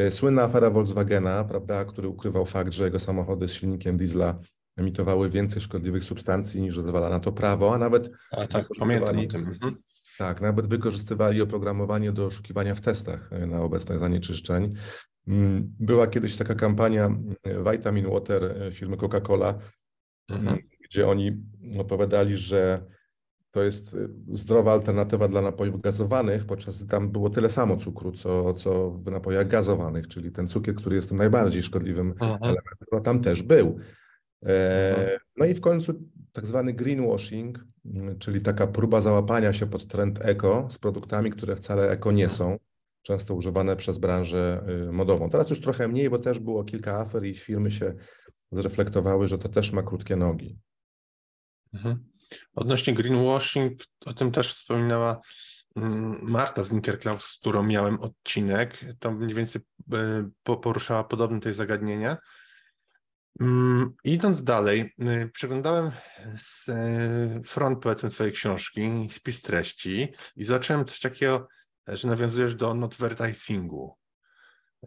Y, 0.00 0.10
słynna 0.10 0.42
afera 0.42 0.70
Volkswagena, 0.70 1.44
prawda, 1.44 1.84
który 1.84 2.08
ukrywał 2.08 2.46
fakt, 2.46 2.72
że 2.72 2.84
jego 2.84 2.98
samochody 2.98 3.48
z 3.48 3.52
silnikiem 3.52 3.96
diesla 3.96 4.38
emitowały 4.78 5.30
więcej 5.30 5.62
szkodliwych 5.62 6.04
substancji 6.04 6.60
niż 6.60 6.76
zezwala 6.76 7.08
na 7.08 7.20
to 7.20 7.32
prawo, 7.32 7.74
a 7.74 7.78
nawet 7.78 8.10
a, 8.32 8.46
tak, 8.46 8.66
pamiętam 8.78 9.18
o 9.18 9.26
tym. 9.26 9.48
Mhm. 9.48 9.76
Tak, 10.18 10.40
nawet 10.40 10.66
wykorzystywali 10.66 11.42
oprogramowanie 11.42 12.12
do 12.12 12.26
oszukiwania 12.26 12.74
w 12.74 12.80
testach 12.80 13.32
e, 13.32 13.46
na 13.46 13.62
obecnych 13.62 13.98
zanieczyszczeń. 13.98 14.74
Mm, 15.28 15.74
była 15.80 16.06
kiedyś 16.06 16.36
taka 16.36 16.54
kampania 16.54 17.10
e, 17.44 17.72
Vitamin 17.72 18.10
Water 18.10 18.44
e, 18.44 18.72
firmy 18.72 18.96
Coca-Cola, 18.96 19.54
mhm. 20.28 20.48
Mm, 20.48 20.58
gdzie 20.84 21.08
oni 21.08 21.42
opowiadali, 21.78 22.36
że 22.36 22.84
to 23.50 23.62
jest 23.62 23.96
zdrowa 24.32 24.72
alternatywa 24.72 25.28
dla 25.28 25.40
napojów 25.40 25.80
gazowanych, 25.80 26.46
podczas 26.46 26.78
gdy 26.78 26.90
tam 26.90 27.10
było 27.10 27.30
tyle 27.30 27.50
samo 27.50 27.76
cukru, 27.76 28.12
co, 28.12 28.54
co 28.54 28.90
w 28.90 29.10
napojach 29.10 29.48
gazowanych, 29.48 30.08
czyli 30.08 30.32
ten 30.32 30.46
cukier, 30.46 30.74
który 30.74 30.96
jest 30.96 31.08
tym 31.08 31.18
najbardziej 31.18 31.62
szkodliwym 31.62 32.10
mhm. 32.10 32.38
elementem, 32.42 33.02
tam 33.04 33.20
też 33.20 33.42
był. 33.42 33.78
E, 34.46 35.18
no 35.36 35.46
i 35.46 35.54
w 35.54 35.60
końcu 35.60 35.94
tak 36.32 36.46
zwany 36.46 36.72
greenwashing, 36.72 37.64
mm, 37.84 38.18
czyli 38.18 38.40
taka 38.40 38.66
próba 38.66 39.00
załapania 39.00 39.52
się 39.52 39.66
pod 39.66 39.86
trend 39.86 40.18
eko 40.22 40.68
z 40.70 40.78
produktami, 40.78 41.30
które 41.30 41.56
wcale 41.56 41.90
eko 41.90 42.12
nie 42.12 42.28
są, 42.28 42.58
często 43.02 43.34
używane 43.34 43.76
przez 43.76 43.98
branżę 43.98 44.64
y, 44.88 44.92
modową. 44.92 45.30
Teraz 45.30 45.50
już 45.50 45.60
trochę 45.60 45.88
mniej, 45.88 46.10
bo 46.10 46.18
też 46.18 46.38
było 46.38 46.64
kilka 46.64 47.00
afer 47.00 47.24
i 47.24 47.34
firmy 47.34 47.70
się 47.70 47.94
zreflektowały, 48.52 49.28
że 49.28 49.38
to 49.38 49.48
też 49.48 49.72
ma 49.72 49.82
krótkie 49.82 50.16
nogi. 50.16 50.58
Mhm. 51.74 52.04
Odnośnie 52.54 52.94
greenwashing, 52.94 53.82
o 54.06 54.12
tym 54.12 54.32
też 54.32 54.54
wspominała 54.54 55.20
mm, 55.76 56.18
Marta 56.22 56.64
z 56.64 56.72
Inkerklaus, 56.72 57.24
z 57.24 57.38
którą 57.38 57.62
miałem 57.62 58.00
odcinek. 58.00 58.84
Tam 58.98 59.18
mniej 59.18 59.34
więcej 59.34 59.62
y, 60.48 60.56
poruszała 60.56 61.04
podobne 61.04 61.40
te 61.40 61.54
zagadnienia. 61.54 62.16
Mm, 63.40 63.94
idąc 64.04 64.44
dalej, 64.44 64.94
y, 65.24 65.30
przeglądałem 65.32 65.90
y, 66.68 67.42
front 67.44 67.82
powiedzmy 67.82 68.10
twojej 68.10 68.32
książki, 68.32 69.08
spis 69.10 69.42
treści 69.42 70.12
i 70.36 70.44
zobaczyłem 70.44 70.84
coś 70.84 71.00
takiego, 71.00 71.48
że 71.86 72.08
nawiązujesz 72.08 72.54
do 72.54 72.70
advertisingu. 72.70 73.94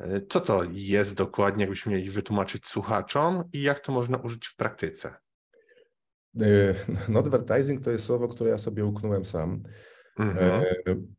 Y, 0.02 0.26
co 0.30 0.42
to 0.42 0.64
jest 0.72 1.14
dokładnie, 1.14 1.64
jakbyśmy 1.64 1.92
mieli 1.92 2.10
wytłumaczyć 2.10 2.68
słuchaczom 2.68 3.44
i 3.54 3.62
jak 3.62 3.80
to 3.80 3.92
można 3.92 4.18
użyć 4.18 4.48
w 4.48 4.56
praktyce? 4.56 5.16
No, 7.10 7.20
advertising 7.20 7.84
to 7.84 7.92
jest 7.92 8.06
słowo, 8.06 8.28
które 8.28 8.50
ja 8.50 8.58
sobie 8.58 8.86
uknąłem 8.86 9.26
sam. 9.26 9.64
Mhm. 10.20 10.66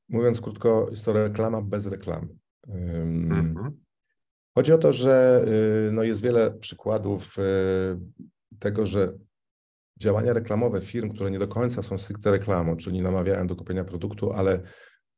Mówiąc 0.08 0.40
krótko, 0.40 0.86
jest 0.90 1.04
to 1.04 1.12
reklama 1.12 1.62
bez 1.62 1.86
reklamy. 1.86 2.28
Mhm. 2.68 3.81
Chodzi 4.54 4.72
o 4.72 4.78
to, 4.78 4.92
że 4.92 5.44
no, 5.92 6.02
jest 6.02 6.22
wiele 6.22 6.50
przykładów 6.50 7.36
tego, 8.58 8.86
że 8.86 9.12
działania 10.00 10.32
reklamowe 10.32 10.80
firm, 10.80 11.10
które 11.10 11.30
nie 11.30 11.38
do 11.38 11.48
końca 11.48 11.82
są 11.82 11.98
stricte 11.98 12.30
reklamą, 12.30 12.76
czyli 12.76 13.02
namawiają 13.02 13.46
do 13.46 13.56
kupienia 13.56 13.84
produktu, 13.84 14.32
ale 14.32 14.60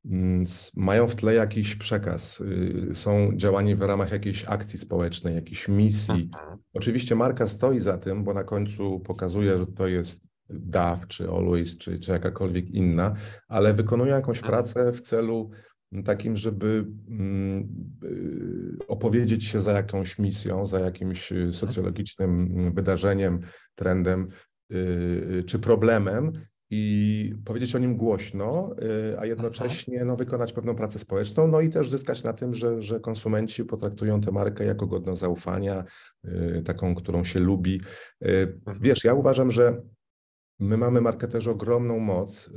mm, 0.05 0.45
mają 0.77 1.07
w 1.07 1.17
tle 1.17 1.35
jakiś 1.35 1.77
przekaz, 1.77 2.41
y, 2.41 2.95
są 2.95 3.31
działania 3.37 3.77
w 3.77 3.83
ramach 3.83 4.11
jakiejś 4.13 4.45
akcji 4.49 4.79
społecznej, 4.79 5.35
jakiejś 5.35 5.69
misji. 5.69 6.31
Mhm. 6.35 6.59
Oczywiście 6.75 7.15
marka 7.15 7.49
stoi 7.49 7.79
za 7.79 7.99
tym, 7.99 8.25
bo 8.25 8.35
na 8.35 8.45
końcu 8.45 9.01
pokazuje, 9.01 9.59
że 9.59 9.67
to 9.67 9.87
jest 9.89 10.29
DAW, 10.51 11.07
czy 11.09 11.29
Always, 11.29 11.79
czy, 11.79 11.99
czy 11.99 12.13
jakakolwiek 12.13 12.71
inna, 12.71 13.15
ale 13.49 13.75
wykonują 13.75 14.15
jakąś 14.15 14.39
Mhm. 14.39 14.53
pracę 14.53 14.93
w 14.93 15.01
celu 15.01 15.51
takim, 16.05 16.37
żeby 16.37 16.87
mm, 17.09 17.69
y, 18.05 18.87
opowiedzieć 18.89 19.45
się 19.45 19.61
za 19.61 19.73
jakąś 19.73 20.19
misją, 20.19 20.67
za 20.67 20.81
jakimś 20.81 21.33
y, 21.33 21.53
socjologicznym 21.53 22.61
wydarzeniem, 22.73 23.41
trendem, 23.75 24.29
Y, 24.73 25.45
czy 25.47 25.59
problemem 25.59 26.33
i 26.71 27.35
powiedzieć 27.45 27.75
o 27.75 27.79
nim 27.79 27.97
głośno, 27.97 28.75
a 29.19 29.27
jednocześnie 29.27 30.05
no, 30.05 30.17
wykonać 30.17 30.53
pewną 30.53 30.75
pracę 30.75 30.99
społeczną, 30.99 31.49
no 31.49 31.61
i 31.61 31.71
też 31.71 31.91
zyskać 31.91 32.23
na 32.23 32.33
tym, 32.33 32.55
że, 32.55 32.83
że 32.83 33.01
konsumenci 33.01 33.65
potraktują 33.65 34.21
tę 34.21 34.33
markę 34.33 34.65
jako 34.65 34.87
godną 34.87 35.17
zaufania, 35.17 35.85
taką, 36.65 36.95
którą 36.95 37.25
się 37.25 37.41
lubi. 37.41 37.81
Wiesz, 38.81 39.05
ja 39.05 39.15
uważam, 39.15 39.51
że 39.51 39.83
my 40.61 40.77
mamy 40.77 41.01
marketerzy 41.01 41.51
ogromną 41.51 41.99
moc 41.99 42.51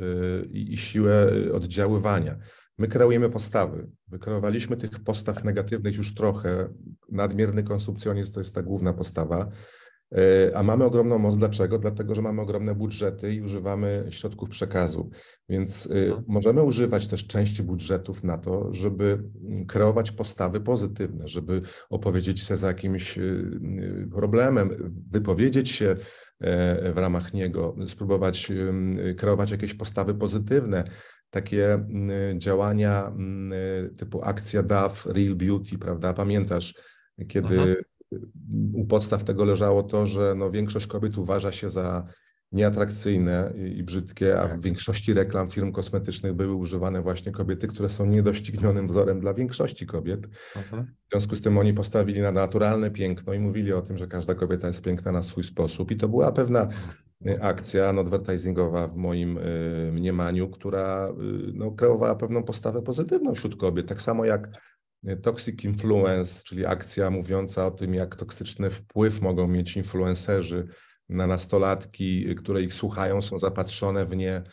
i 0.51 0.77
siłę 0.77 1.31
oddziaływania. 1.53 2.37
My 2.77 2.87
kreujemy 2.87 3.29
postawy. 3.29 3.87
Wykreowaliśmy 4.07 4.77
tych 4.77 4.99
postaw 5.03 5.43
negatywnych 5.43 5.95
już 5.95 6.13
trochę. 6.13 6.69
Nadmierny 7.11 7.63
konsumpcjonizm 7.63 8.33
to 8.33 8.39
jest 8.39 8.55
ta 8.55 8.63
główna 8.63 8.93
postawa. 8.93 9.51
E, 10.15 10.57
a 10.57 10.63
mamy 10.63 10.83
ogromną 10.83 11.19
moc. 11.19 11.37
Dlaczego? 11.37 11.79
Dlatego, 11.79 12.15
że 12.15 12.21
mamy 12.21 12.41
ogromne 12.41 12.75
budżety 12.75 13.33
i 13.33 13.41
używamy 13.41 14.05
środków 14.09 14.49
przekazu. 14.49 15.09
Więc 15.49 15.89
e, 15.91 16.07
Mhm. 16.07 16.23
możemy 16.27 16.63
używać 16.63 17.07
też 17.07 17.27
części 17.27 17.63
budżetów 17.63 18.23
na 18.23 18.37
to, 18.37 18.73
żeby 18.73 19.23
mm, 19.45 19.65
kreować 19.65 20.11
postawy 20.11 20.59
pozytywne, 20.59 21.27
żeby 21.27 21.61
opowiedzieć 21.89 22.41
się 22.41 22.57
za 22.57 22.67
jakimś 22.67 23.17
e, 23.17 23.21
problemem, 24.11 24.69
wypowiedzieć 25.11 25.69
się 25.69 25.95
w 26.93 26.97
ramach 26.97 27.33
niego, 27.33 27.75
spróbować 27.87 28.51
kreować 29.17 29.51
jakieś 29.51 29.73
postawy 29.73 30.13
pozytywne. 30.13 30.83
Takie 31.29 31.85
działania 32.37 33.13
typu 33.97 34.23
akcja 34.23 34.63
DAF, 34.63 35.05
Real 35.05 35.35
Beauty, 35.35 35.77
prawda? 35.77 36.13
Pamiętasz, 36.13 36.73
kiedy 37.27 37.55
Mhm 37.55 37.75
u 38.73 38.85
podstaw 38.85 39.23
tego 39.23 39.45
leżało 39.45 39.83
to, 39.83 40.05
że 40.05 40.35
no 40.37 40.51
większość 40.51 40.87
kobiet 40.87 41.17
uważa 41.17 41.51
się 41.51 41.69
za 41.69 42.07
nieatrakcyjne 42.51 43.53
i 43.75 43.83
brzydkie, 43.83 44.39
a 44.39 44.47
w 44.47 44.49
Tak. 44.49 44.61
większości 44.61 45.13
reklam 45.13 45.49
firm 45.49 45.71
kosmetycznych 45.71 46.33
były 46.33 46.55
używane 46.55 47.01
właśnie 47.01 47.31
kobiety, 47.31 47.67
które 47.67 47.89
są 47.89 48.05
niedoścignionym 48.05 48.87
wzorem 48.87 49.19
dla 49.19 49.33
większości 49.33 49.85
kobiet. 49.85 50.27
Mhm. 50.55 50.85
W 51.07 51.11
związku 51.11 51.35
z 51.35 51.41
tym 51.41 51.57
oni 51.57 51.73
postawili 51.73 52.21
na 52.21 52.31
naturalne 52.31 52.91
piękno 52.91 53.33
i 53.33 53.39
mówili 53.39 53.73
o 53.73 53.81
tym, 53.81 53.97
że 53.97 54.07
każda 54.07 54.35
kobieta 54.35 54.67
jest 54.67 54.81
piękna 54.81 55.11
na 55.11 55.23
swój 55.23 55.43
sposób. 55.43 55.91
I 55.91 55.97
to 55.97 56.07
była 56.07 56.31
pewna 56.31 56.67
y, 57.25 57.41
akcja 57.41 57.89
advertisingowa 57.89 58.87
w 58.87 58.95
moim 58.95 59.37
y, 59.37 59.89
mniemaniu, 59.93 60.49
która 60.49 61.09
y, 61.09 61.13
no, 61.53 61.71
kreowała 61.71 62.15
pewną 62.15 62.43
postawę 62.43 62.81
pozytywną 62.81 63.35
wśród 63.35 63.55
kobiet. 63.55 63.87
Tak 63.87 64.01
samo 64.01 64.25
jak 64.25 64.49
Toxic 65.21 65.63
Influence, 65.63 66.43
czyli 66.43 66.65
akcja 66.65 67.09
mówiąca 67.09 67.67
o 67.67 67.71
tym, 67.71 67.93
jak 67.93 68.15
toksyczny 68.15 68.69
wpływ 68.69 69.21
mogą 69.21 69.47
mieć 69.47 69.77
influencerzy 69.77 70.67
na 71.09 71.27
nastolatki, 71.27 72.35
które 72.35 72.61
ich 72.61 72.73
słuchają, 72.73 73.21
są 73.21 73.39
zapatrzone 73.39 74.05
w, 74.05 74.15
nie, 74.15 74.43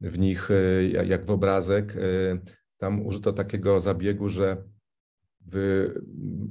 w 0.00 0.18
nich 0.18 0.48
jak 1.04 1.26
w 1.26 1.30
obrazek. 1.30 1.96
Tam 2.76 3.06
użyto 3.06 3.32
takiego 3.32 3.80
zabiegu, 3.80 4.28
że 4.28 4.62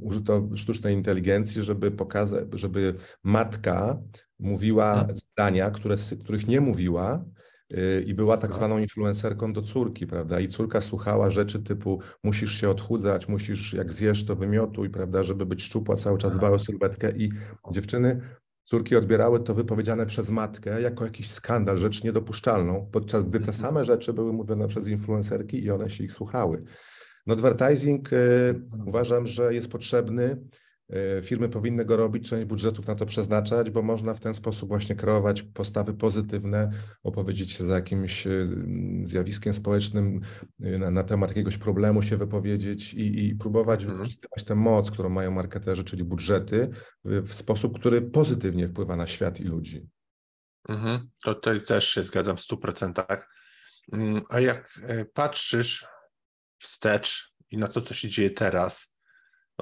użyto 0.02 0.50
sztucznej 0.56 0.96
inteligencji, 0.96 1.64
żeby 1.64 1.92
pokazać, 1.92 2.48
żeby 2.54 2.96
matka 3.24 4.02
mówiła 4.40 5.00
mhm. 5.00 5.18
zdania, 5.18 5.72
które, 5.72 5.96
których 6.24 6.48
nie 6.48 6.62
mówiła, 6.62 7.26
Y, 7.74 8.04
i 8.08 8.14
była 8.14 8.38
tak 8.38 8.54
zwaną 8.54 8.78
influencerką 8.78 9.54
do 9.54 9.62
córki, 9.62 10.08
prawda? 10.08 10.40
I 10.40 10.48
córka 10.48 10.82
słuchała 10.82 11.30
rzeczy 11.30 11.60
typu 11.60 12.00
musisz 12.24 12.62
się 12.62 12.70
odchudzać, 12.70 13.28
musisz 13.28 13.74
jak 13.74 13.94
zjesz 13.94 14.26
to 14.26 14.36
wymiotuj, 14.36 14.90
prawda, 14.90 15.24
żeby 15.24 15.46
być 15.46 15.64
szczupła, 15.64 15.96
cały 15.96 16.18
czas 16.18 16.34
dbała 16.34 16.56
o 16.56 16.60
sylwetkę 16.60 17.12
i 17.12 17.32
dziewczyny, 17.72 18.22
córki 18.64 18.96
odbierały 18.96 19.40
to 19.40 19.54
wypowiedziane 19.54 20.06
przez 20.06 20.30
matkę 20.30 20.82
jako 20.82 21.06
jakiś 21.06 21.30
skandal, 21.30 21.78
rzecz 21.78 22.04
niedopuszczalną, 22.04 22.90
podczas 22.92 23.24
gdy 23.24 23.40
te 23.40 23.46
Mhm. 23.46 23.58
same 23.58 23.86
rzeczy 23.86 24.14
były 24.14 24.34
mówione 24.34 24.68
przez 24.68 24.88
influencerki 24.88 25.64
i 25.64 25.72
one 25.72 25.90
się 25.90 26.04
ich 26.04 26.14
słuchały. 26.14 26.64
No 27.28 27.34
advertising 27.34 28.14
y, 28.14 28.62
uważam, 28.86 29.28
że 29.28 29.54
jest 29.54 29.72
potrzebny 29.72 30.38
E, 30.92 31.22
firmy 31.22 31.50
powinny 31.50 31.86
go 31.86 31.98
robić, 31.98 32.30
część 32.30 32.46
budżetów 32.46 32.88
na 32.88 32.96
to 32.96 33.06
przeznaczać, 33.06 33.70
bo 33.70 33.82
można 33.82 34.14
w 34.14 34.20
ten 34.20 34.34
sposób 34.34 34.70
właśnie 34.70 34.96
kreować 34.96 35.42
postawy 35.42 35.94
pozytywne, 35.94 36.72
opowiedzieć 37.04 37.52
się 37.52 37.68
za 37.68 37.76
jakimś 37.76 38.28
e, 38.28 38.46
zjawiskiem 39.04 39.54
społecznym, 39.54 40.22
na, 40.60 40.92
na 40.92 41.04
temat 41.04 41.30
jakiegoś 41.30 41.58
problemu 41.58 42.02
się 42.02 42.18
wypowiedzieć 42.18 42.94
i, 42.94 43.26
i 43.26 43.36
próbować 43.36 43.82
mhm. 43.82 43.98
wykorzystywać 43.98 44.44
tę 44.44 44.56
moc, 44.56 44.92
którą 44.92 45.10
mają 45.10 45.32
marketerzy, 45.32 45.84
czyli 45.84 46.04
budżety, 46.04 46.70
w 47.04 47.34
sposób, 47.34 47.80
który 47.80 48.02
pozytywnie 48.02 48.68
wpływa 48.68 48.96
na 48.96 49.08
świat 49.08 49.40
i 49.40 49.44
ludzi. 49.44 49.88
Mhm. 50.70 51.10
To 51.24 51.36
tutaj 51.36 51.62
też 51.62 51.90
się 51.90 52.04
zgadzam 52.04 52.38
w 52.38 52.42
100%. 52.42 53.18
Mm, 53.94 54.22
a 54.30 54.40
jak 54.40 54.80
patrzysz 55.14 55.86
wstecz 56.62 57.34
i 57.50 57.58
na 57.58 57.68
to, 57.68 57.82
co 57.82 57.94
się 57.94 58.10
dzieje 58.10 58.30
teraz, 58.30 58.94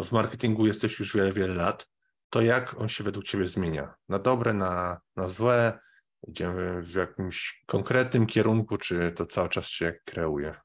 w 0.04 0.12
marketingu 0.12 0.68
jesteś 0.68 1.00
już 1.00 1.16
wiele, 1.16 1.34
wiele 1.34 1.56
lat, 1.56 1.88
to 2.30 2.42
jak 2.42 2.82
on 2.82 2.90
się 2.90 3.04
według 3.04 3.26
Ciebie 3.26 3.48
zmienia? 3.48 3.94
Na 4.10 4.20
dobre, 4.20 4.54
na, 4.54 5.00
na 5.16 5.30
złe? 5.30 5.80
Idziemy 6.28 6.82
w 6.84 6.96
jakimś 6.96 7.64
konkretnym 7.68 8.26
kierunku, 8.26 8.78
czy 8.78 9.12
to 9.12 9.26
cały 9.26 9.50
czas 9.50 9.68
się 9.68 9.94
kreuje? 10.06 10.56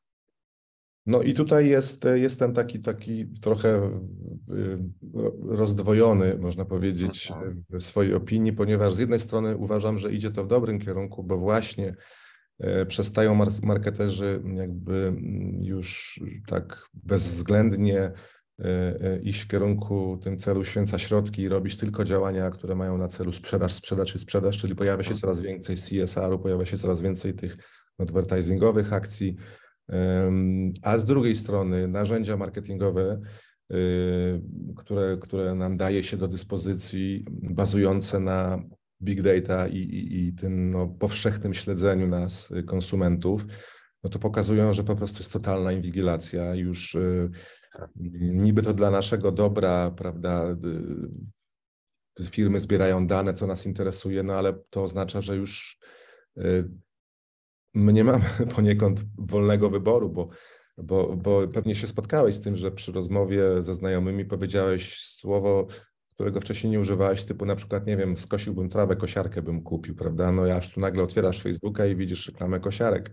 No 1.07 1.23
i 1.23 1.35
tutaj 1.35 1.69
jest, 1.69 2.05
jestem 2.15 2.53
taki, 2.53 2.81
taki 2.81 3.27
trochę 3.43 4.01
y, 4.51 4.79
rozdwojony, 5.49 6.39
można 6.39 6.65
powiedzieć, 6.65 7.33
w 7.71 7.83
swojej 7.83 8.15
opinii, 8.15 8.53
ponieważ 8.53 8.95
z 8.95 8.99
jednej 8.99 9.21
strony 9.21 9.57
uważam, 9.57 9.99
że 9.99 10.13
idzie 10.13 10.31
to 10.31 10.45
w 10.45 10.49
dobrym 10.49 10.79
kierunku, 10.79 11.25
bo 11.25 11.39
właśnie 11.39 11.95
przestają 12.89 13.47
marketerzy 13.63 14.43
jakby 14.55 15.15
już 15.61 16.21
tak 16.47 16.89
bezwzględnie 16.95 18.13
E, 18.61 19.01
e, 19.01 19.19
iść 19.19 19.41
w 19.41 19.49
kierunku 19.49 20.19
tym 20.23 20.37
celu 20.37 20.65
święca 20.65 20.99
środki 20.99 21.43
i 21.43 21.49
robić 21.49 21.77
tylko 21.77 22.05
działania, 22.05 22.51
które 22.51 22.75
mają 22.75 22.99
na 22.99 23.09
celu 23.09 23.33
sprzedaż, 23.33 23.73
sprzedaż 23.73 24.15
i 24.15 24.19
sprzedaż, 24.19 24.59
czyli 24.59 24.75
pojawia 24.75 25.03
się 25.03 25.15
coraz 25.15 25.41
więcej 25.41 25.77
CSR-u, 25.77 26.39
pojawia 26.39 26.67
się 26.67 26.79
coraz 26.79 27.03
więcej 27.03 27.35
tych 27.35 27.57
advertisingowych 27.99 28.93
akcji, 28.93 29.37
a 30.83 30.99
z 30.99 31.05
drugiej 31.05 31.35
strony 31.35 31.89
narzędzia 31.89 32.37
marketingowe, 32.37 33.21
e, 33.71 33.77
które, 34.77 35.17
które 35.21 35.55
nam 35.55 35.77
daje 35.77 36.03
się 36.03 36.17
do 36.17 36.29
dyspozycji, 36.29 37.25
bazujące 37.31 38.21
na 38.21 38.63
big 39.05 39.23
data 39.23 39.69
i, 39.69 39.79
i, 39.79 40.29
i 40.29 40.33
tym 40.33 40.69
no, 40.69 40.87
powszechnym 40.87 41.55
śledzeniu 41.55 42.09
nas, 42.09 42.53
konsumentów, 42.67 43.47
no 44.05 44.11
to 44.11 44.19
pokazują, 44.19 44.73
że 44.73 44.85
po 44.85 44.97
prostu 44.97 45.19
jest 45.19 45.33
totalna 45.33 45.73
inwigilacja. 45.73 46.55
Już 46.55 46.97
niby 48.21 48.63
to 48.63 48.75
dla 48.75 48.91
naszego 48.91 49.33
dobra, 49.33 49.91
prawda, 49.91 50.57
y, 52.21 52.31
firmy 52.31 52.61
zbierają 52.61 53.07
dane, 53.07 53.35
co 53.35 53.47
nas 53.47 53.67
interesuje, 53.67 54.23
no 54.23 54.35
ale 54.35 54.53
to 54.71 54.83
oznacza, 54.83 55.21
że 55.21 55.37
już 55.37 55.79
y, 56.39 56.71
my 57.75 57.93
nie 57.93 58.05
mamy 58.05 58.25
poniekąd 58.57 59.05
wolnego 59.19 59.71
wyboru, 59.71 60.11
bo, 60.11 60.29
bo, 60.79 61.17
bo 61.17 61.49
pewnie 61.49 61.75
się 61.75 61.87
spotkałeś 61.87 62.35
z 62.35 62.41
tym, 62.41 62.57
że 62.57 62.71
przy 62.71 62.93
rozmowie 62.93 63.63
ze 63.63 63.75
znajomymi 63.75 64.25
powiedziałeś 64.25 64.99
słowo, 64.99 65.67
którego 66.15 66.41
wcześniej 66.41 66.71
nie 66.71 66.81
używałeś, 66.81 67.25
typu 67.25 67.47
na 67.47 67.57
przykład, 67.57 67.87
nie 67.87 67.97
wiem, 67.97 68.17
skosiłbym 68.17 68.69
trawę, 68.69 68.97
kosiarkę 68.97 69.43
bym 69.43 69.63
kupił, 69.63 69.95
prawda? 69.95 70.33
No 70.33 70.47
ja 70.47 70.57
aż 70.57 70.69
tu 70.69 70.81
nagle 70.81 71.03
otwierasz 71.03 71.43
Facebooka 71.43 71.87
i 71.87 71.97
widzisz 71.97 72.27
reklamę 72.27 72.61
kosiarek 72.61 73.11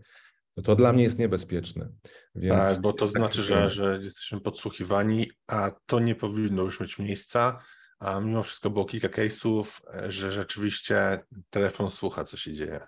no 0.57 0.63
to 0.63 0.75
dla 0.75 0.93
mnie 0.93 1.03
jest 1.03 1.19
niebezpieczne. 1.19 1.89
Więc 2.35 2.55
tak, 2.55 2.81
bo 2.81 2.93
to 2.93 3.07
znaczy, 3.07 3.43
że, 3.43 3.69
że 3.69 3.99
jesteśmy 4.03 4.41
podsłuchiwani, 4.41 5.31
a 5.47 5.71
to 5.85 5.99
nie 5.99 6.15
powinno 6.15 6.63
już 6.63 6.79
mieć 6.79 6.99
miejsca, 6.99 7.59
a 7.99 8.19
mimo 8.19 8.43
wszystko 8.43 8.69
było 8.69 8.85
kilka 8.85 9.07
case'ów, 9.07 9.81
że 10.07 10.31
rzeczywiście 10.31 11.19
telefon 11.49 11.89
słucha, 11.89 12.23
co 12.23 12.37
się 12.37 12.53
dzieje. 12.53 12.79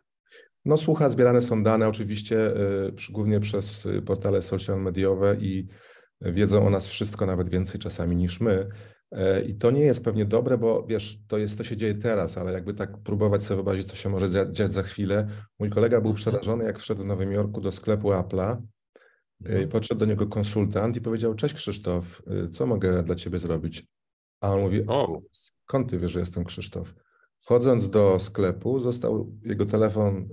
No 0.66 0.78
słucha, 0.78 1.10
zbierane 1.10 1.42
są 1.42 1.64
dane 1.64 1.88
oczywiście, 1.88 2.48
y, 2.48 2.94
głównie 3.10 3.40
przez 3.40 3.88
portale 4.06 4.42
social 4.42 4.82
mediowe 4.82 5.36
i 5.40 5.68
wiedzą 6.22 6.68
o 6.68 6.70
nas 6.70 6.88
wszystko, 6.88 7.26
nawet 7.26 7.50
więcej 7.50 7.80
czasami 7.80 8.16
niż 8.16 8.40
my. 8.40 8.70
E, 9.14 9.42
I 9.42 9.56
to 9.56 9.72
nie 9.72 9.82
jest 9.82 10.04
pewnie 10.04 10.26
dobre, 10.26 10.58
bo 10.58 10.84
wiesz, 10.84 11.20
to 11.28 11.38
jest, 11.38 11.58
to 11.58 11.64
się 11.64 11.78
dzieje 11.78 11.96
teraz, 11.96 12.38
ale 12.38 12.54
jakby 12.54 12.74
tak 12.74 12.98
próbować 12.98 13.44
sobie 13.44 13.56
wyobrazić, 13.56 13.88
co 13.88 13.96
się 13.96 14.10
może 14.10 14.52
dziać 14.52 14.72
za 14.72 14.84
chwilę. 14.84 15.28
Mój 15.60 15.70
kolega 15.70 16.02
był 16.02 16.12
mhm. 16.12 16.16
przerażony, 16.16 16.64
jak 16.64 16.80
wszedł 16.80 17.04
w 17.04 17.06
Nowym 17.06 17.32
Jorku 17.32 17.62
do 17.62 17.72
sklepu 17.72 18.10
Apple'a. 18.10 18.58
E, 19.46 19.50
mhm. 19.50 19.70
Podszedł 19.70 20.00
do 20.00 20.06
niego 20.06 20.28
konsultant 20.28 20.98
i 20.98 21.02
powiedział: 21.02 21.36
Cześć 21.36 21.54
Krzysztof, 21.54 22.22
e, 22.28 22.50
co 22.50 22.66
mogę 22.66 23.04
dla 23.04 23.16
ciebie 23.16 23.40
zrobić? 23.40 23.88
A 24.42 24.54
on 24.54 24.62
mówi: 24.62 24.84
O, 24.88 25.22
skąd 25.32 25.90
ty 25.90 25.98
wiesz, 25.98 26.12
że 26.12 26.20
jestem 26.20 26.44
Krzysztof? 26.44 26.94
Wchodząc 27.38 27.90
do 27.90 28.20
sklepu, 28.20 28.80
został 28.80 29.32
jego 29.46 29.66
telefon, 29.66 30.30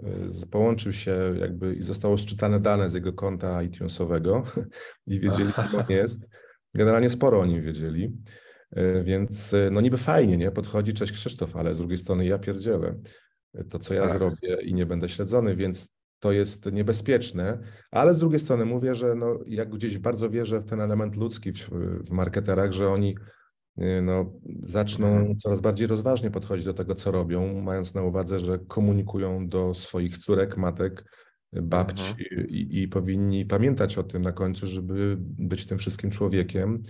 połączył 0.51 0.93
się 0.93 1.35
jakby 1.41 1.75
i 1.75 1.83
zostało 1.83 2.19
sczytane 2.19 2.61
dane 2.61 2.91
z 2.91 2.95
jego 2.95 3.13
konta 3.13 3.63
iTunesowego 3.63 4.43
i 5.07 5.21
wiedzieli, 5.21 5.53
kim 5.53 5.79
on 5.81 5.85
jest. 6.03 6.31
Generalnie 6.75 7.11
sporo 7.11 7.41
o 7.41 7.47
nim 7.47 7.63
wiedzieli. 7.63 8.13
E, 8.73 9.03
więc 9.03 9.55
e, 9.55 9.71
no 9.71 9.81
niby 9.81 9.97
fajnie, 9.97 10.37
nie? 10.37 10.51
Podchodzi, 10.51 10.95
cześć 10.95 11.13
Krzysztof, 11.13 11.57
ale 11.57 11.75
z 11.75 11.79
drugiej 11.79 11.99
strony 11.99 12.27
ja 12.27 12.39
pierdzielę 12.39 12.95
to, 13.71 13.79
co 13.79 13.95
ja 13.95 14.03
tak. 14.03 14.13
zrobię 14.13 14.63
i 14.63 14.75
nie 14.75 14.87
będę 14.87 15.09
śledzony, 15.09 15.57
więc 15.57 15.95
to 16.19 16.33
jest 16.33 16.73
niebezpieczne, 16.73 17.59
ale 17.91 18.15
z 18.15 18.19
drugiej 18.19 18.41
strony 18.41 18.65
mówię, 18.65 18.95
że 18.95 19.15
no, 19.15 19.39
jak 19.47 19.71
gdzieś 19.71 19.99
bardzo 19.99 20.31
wierzę 20.31 20.61
w 20.61 20.65
ten 20.65 20.81
element 20.81 21.17
ludzki 21.17 21.53
w, 21.53 21.71
w 22.07 22.11
marketerach, 22.11 22.73
że 22.73 22.89
oni 22.89 23.17
e, 23.79 24.03
no, 24.03 24.33
zaczną 24.63 25.07
mhm. 25.07 25.39
coraz 25.39 25.61
bardziej 25.61 25.87
rozważnie 25.87 26.31
podchodzić 26.31 26.65
do 26.65 26.75
tego, 26.75 26.95
co 26.95 27.11
robią, 27.11 27.61
mając 27.61 27.95
na 27.95 28.03
uwadze, 28.03 28.41
że 28.41 28.59
komunikują 28.59 29.49
do 29.49 29.75
swoich 29.75 30.19
córek, 30.19 30.57
matek, 30.57 31.05
babci 31.53 32.11
mhm. 32.11 32.49
i, 32.49 32.83
i 32.83 32.89
powinni 32.89 33.47
pamiętać 33.47 33.99
o 33.99 34.03
tym 34.03 34.23
na 34.23 34.33
końcu, 34.33 34.67
żeby 34.67 35.17
być 35.21 35.67
tym 35.67 35.79
wszystkim 35.79 36.11
człowiekiem. 36.11 36.83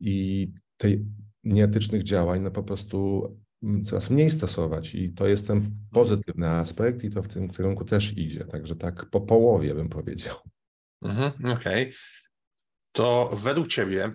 I 0.00 0.52
tej 0.76 1.04
nieetycznych 1.44 2.02
działań 2.02 2.40
no 2.40 2.50
po 2.50 2.62
prostu 2.62 3.28
mm, 3.62 3.84
coraz 3.84 4.10
mniej 4.10 4.30
stosować 4.30 4.94
i 4.94 5.12
to 5.12 5.26
jest 5.26 5.46
ten 5.46 5.70
pozytywny 5.92 6.50
aspekt 6.50 7.04
i 7.04 7.10
to 7.10 7.22
w 7.22 7.28
tym 7.28 7.50
kierunku 7.50 7.84
też 7.84 8.18
idzie, 8.18 8.44
także 8.44 8.76
tak 8.76 9.10
po 9.10 9.20
połowie 9.20 9.74
bym 9.74 9.88
powiedział. 9.88 10.36
Mhm, 11.02 11.32
Okej. 11.52 11.82
Okay. 11.82 11.92
To 12.92 13.36
według 13.42 13.68
Ciebie, 13.68 14.10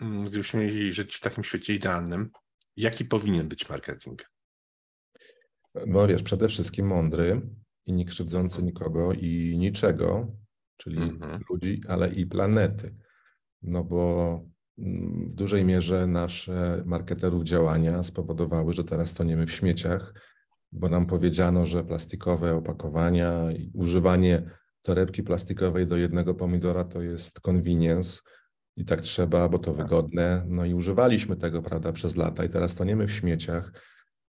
mm, 0.00 0.24
gdybyśmy 0.24 0.60
mieli 0.60 0.92
żyć 0.92 1.16
w 1.16 1.20
takim 1.20 1.44
świecie 1.44 1.74
idealnym, 1.74 2.30
jaki 2.76 3.04
powinien 3.04 3.48
być 3.48 3.68
marketing? 3.68 4.30
No 5.86 6.06
wiesz, 6.06 6.22
przede 6.22 6.48
wszystkim 6.48 6.86
mądry 6.86 7.40
i 7.86 7.92
nie 7.92 8.04
krzywdzący 8.04 8.62
nikogo 8.62 9.12
i 9.12 9.58
niczego, 9.58 10.36
czyli 10.76 11.02
mhm. 11.02 11.42
ludzi, 11.50 11.80
ale 11.88 12.12
i 12.12 12.26
planety. 12.26 12.94
No 13.62 13.84
bo 13.84 14.53
w 14.78 15.34
dużej 15.34 15.64
mierze 15.64 16.06
nasze 16.06 16.82
marketerów 16.86 17.42
działania 17.42 18.02
spowodowały, 18.02 18.72
że 18.72 18.84
teraz 18.84 19.14
toniemy 19.14 19.46
w 19.46 19.52
śmieciach, 19.52 20.14
bo 20.72 20.88
nam 20.88 21.06
powiedziano, 21.06 21.66
że 21.66 21.84
plastikowe 21.84 22.54
opakowania 22.54 23.52
i 23.52 23.70
używanie 23.74 24.50
torebki 24.82 25.22
plastikowej 25.22 25.86
do 25.86 25.96
jednego 25.96 26.34
pomidora 26.34 26.84
to 26.84 27.02
jest 27.02 27.40
convenience 27.40 28.20
i 28.76 28.84
tak 28.84 29.00
trzeba, 29.00 29.48
bo 29.48 29.58
to 29.58 29.72
tak. 29.72 29.82
wygodne. 29.82 30.44
No 30.48 30.64
i 30.64 30.74
używaliśmy 30.74 31.36
tego, 31.36 31.62
prawda, 31.62 31.92
przez 31.92 32.16
lata 32.16 32.44
i 32.44 32.48
teraz 32.48 32.74
toniemy 32.74 33.06
w 33.06 33.12
śmieciach. 33.12 33.72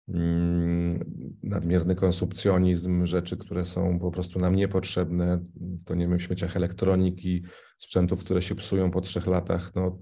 Mm, 0.07 1.35
nadmierny 1.43 1.95
konsumpcjonizm, 1.95 3.05
rzeczy, 3.05 3.37
które 3.37 3.65
są 3.65 3.99
po 3.99 4.11
prostu 4.11 4.39
nam 4.39 4.55
niepotrzebne, 4.55 5.39
toniemy 5.85 6.17
w 6.17 6.23
śmieciach 6.23 6.55
elektroniki, 6.55 7.43
sprzętów, 7.77 8.23
które 8.23 8.41
się 8.41 8.55
psują 8.55 8.91
po 8.91 9.01
trzech 9.01 9.27
latach. 9.27 9.71
No, 9.75 9.99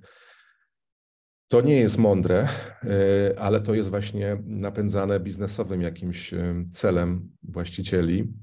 to 1.48 1.62
nie 1.62 1.80
jest 1.80 1.98
mądre, 1.98 2.48
e, 2.84 3.40
ale 3.40 3.62
to 3.62 3.74
jest 3.74 3.90
właśnie 3.90 4.38
napędzane 4.46 5.20
biznesowym 5.20 5.82
jakimś 5.82 6.34
e, 6.34 6.66
celem 6.72 7.30
właścicieli. 7.44 8.34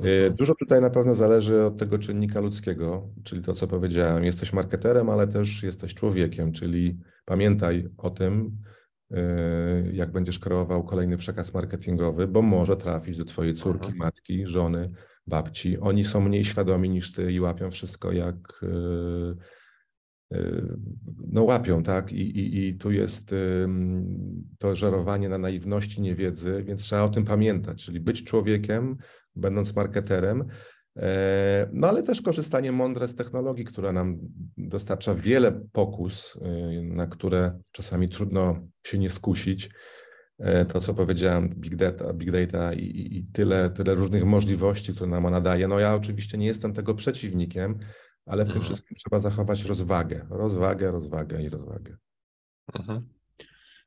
E, 0.00 0.04
mhm. 0.04 0.34
Dużo 0.34 0.54
tutaj 0.54 0.80
na 0.80 0.90
pewno 0.90 1.14
zależy 1.14 1.64
od 1.64 1.78
tego 1.78 1.98
czynnika 1.98 2.40
ludzkiego, 2.40 3.08
czyli 3.24 3.42
to, 3.42 3.52
co 3.52 3.66
powiedziałem. 3.66 4.24
Jesteś 4.24 4.52
marketerem, 4.52 5.10
ale 5.10 5.28
też 5.28 5.62
jesteś 5.62 5.94
człowiekiem, 5.94 6.52
czyli 6.52 6.98
pamiętaj 7.24 7.88
o 7.98 8.10
tym, 8.10 8.56
jak 9.92 10.12
będziesz 10.12 10.38
kreował 10.38 10.84
kolejny 10.84 11.16
przekaz 11.16 11.54
marketingowy, 11.54 12.26
bo 12.26 12.42
może 12.42 12.76
trafić 12.76 13.16
do 13.16 13.24
twojej 13.24 13.54
córki, 13.54 13.80
Aha. 13.82 13.92
Mhm. 13.92 13.98
matki, 13.98 14.46
żony, 14.46 14.90
babci. 15.26 15.78
Oni 15.78 16.04
są 16.04 16.20
mniej 16.20 16.44
świadomi 16.44 16.90
niż 16.90 17.12
ty 17.12 17.32
i 17.32 17.40
łapią 17.40 17.70
wszystko 17.70 18.12
jak 18.12 18.64
no 21.26 21.42
łapią, 21.42 21.82
tak? 21.82 22.12
I, 22.12 22.38
i, 22.38 22.68
I 22.68 22.74
tu 22.74 22.92
jest 22.92 23.34
to 24.58 24.74
żerowanie 24.74 25.28
na 25.28 25.38
naiwności, 25.38 26.02
niewiedzy, 26.02 26.64
więc 26.66 26.82
trzeba 26.82 27.02
o 27.02 27.08
tym 27.08 27.24
pamiętać, 27.24 27.84
czyli 27.84 28.00
być 28.00 28.24
człowiekiem, 28.24 28.96
będąc 29.36 29.76
marketerem, 29.76 30.44
e, 30.96 31.68
no 31.72 31.88
ale 31.88 32.02
też 32.02 32.22
korzystanie 32.22 32.72
mądre 32.72 33.08
z 33.08 33.14
technologii, 33.14 33.64
która 33.64 33.92
nam 33.92 34.18
dostarcza 34.56 35.14
wiele 35.14 35.60
pokus, 35.72 36.36
y, 36.36 36.82
na 36.82 37.06
które 37.06 37.58
czasami 37.72 38.08
trudno 38.08 38.68
się 38.86 38.98
nie 38.98 39.10
skusić. 39.10 39.70
E, 40.38 40.64
to, 40.64 40.80
co 40.80 40.94
powiedziałem, 40.94 41.48
big 41.48 41.76
data, 41.76 42.12
big 42.12 42.30
data 42.30 42.72
i, 42.72 43.16
i, 43.18 43.24
tyle, 43.32 43.70
tyle 43.70 43.94
różnych 43.94 44.24
możliwości, 44.24 44.94
które 44.94 45.10
nam 45.10 45.26
ona 45.26 45.40
daje. 45.40 45.68
No 45.68 45.78
ja 45.78 45.94
oczywiście 45.94 46.38
nie 46.38 46.46
jestem 46.46 46.72
tego 46.72 46.94
przeciwnikiem, 46.94 47.78
ale 48.30 48.44
w 48.44 48.46
tym 48.46 48.56
mhm. 48.56 48.64
wszystkim 48.64 48.96
trzeba 48.96 49.20
zachować 49.20 49.64
rozwagę, 49.64 50.26
rozwagę, 50.30 50.90
rozwagę 50.90 51.42
i 51.42 51.48
rozwagę. 51.48 51.96
Mhm. 52.74 53.08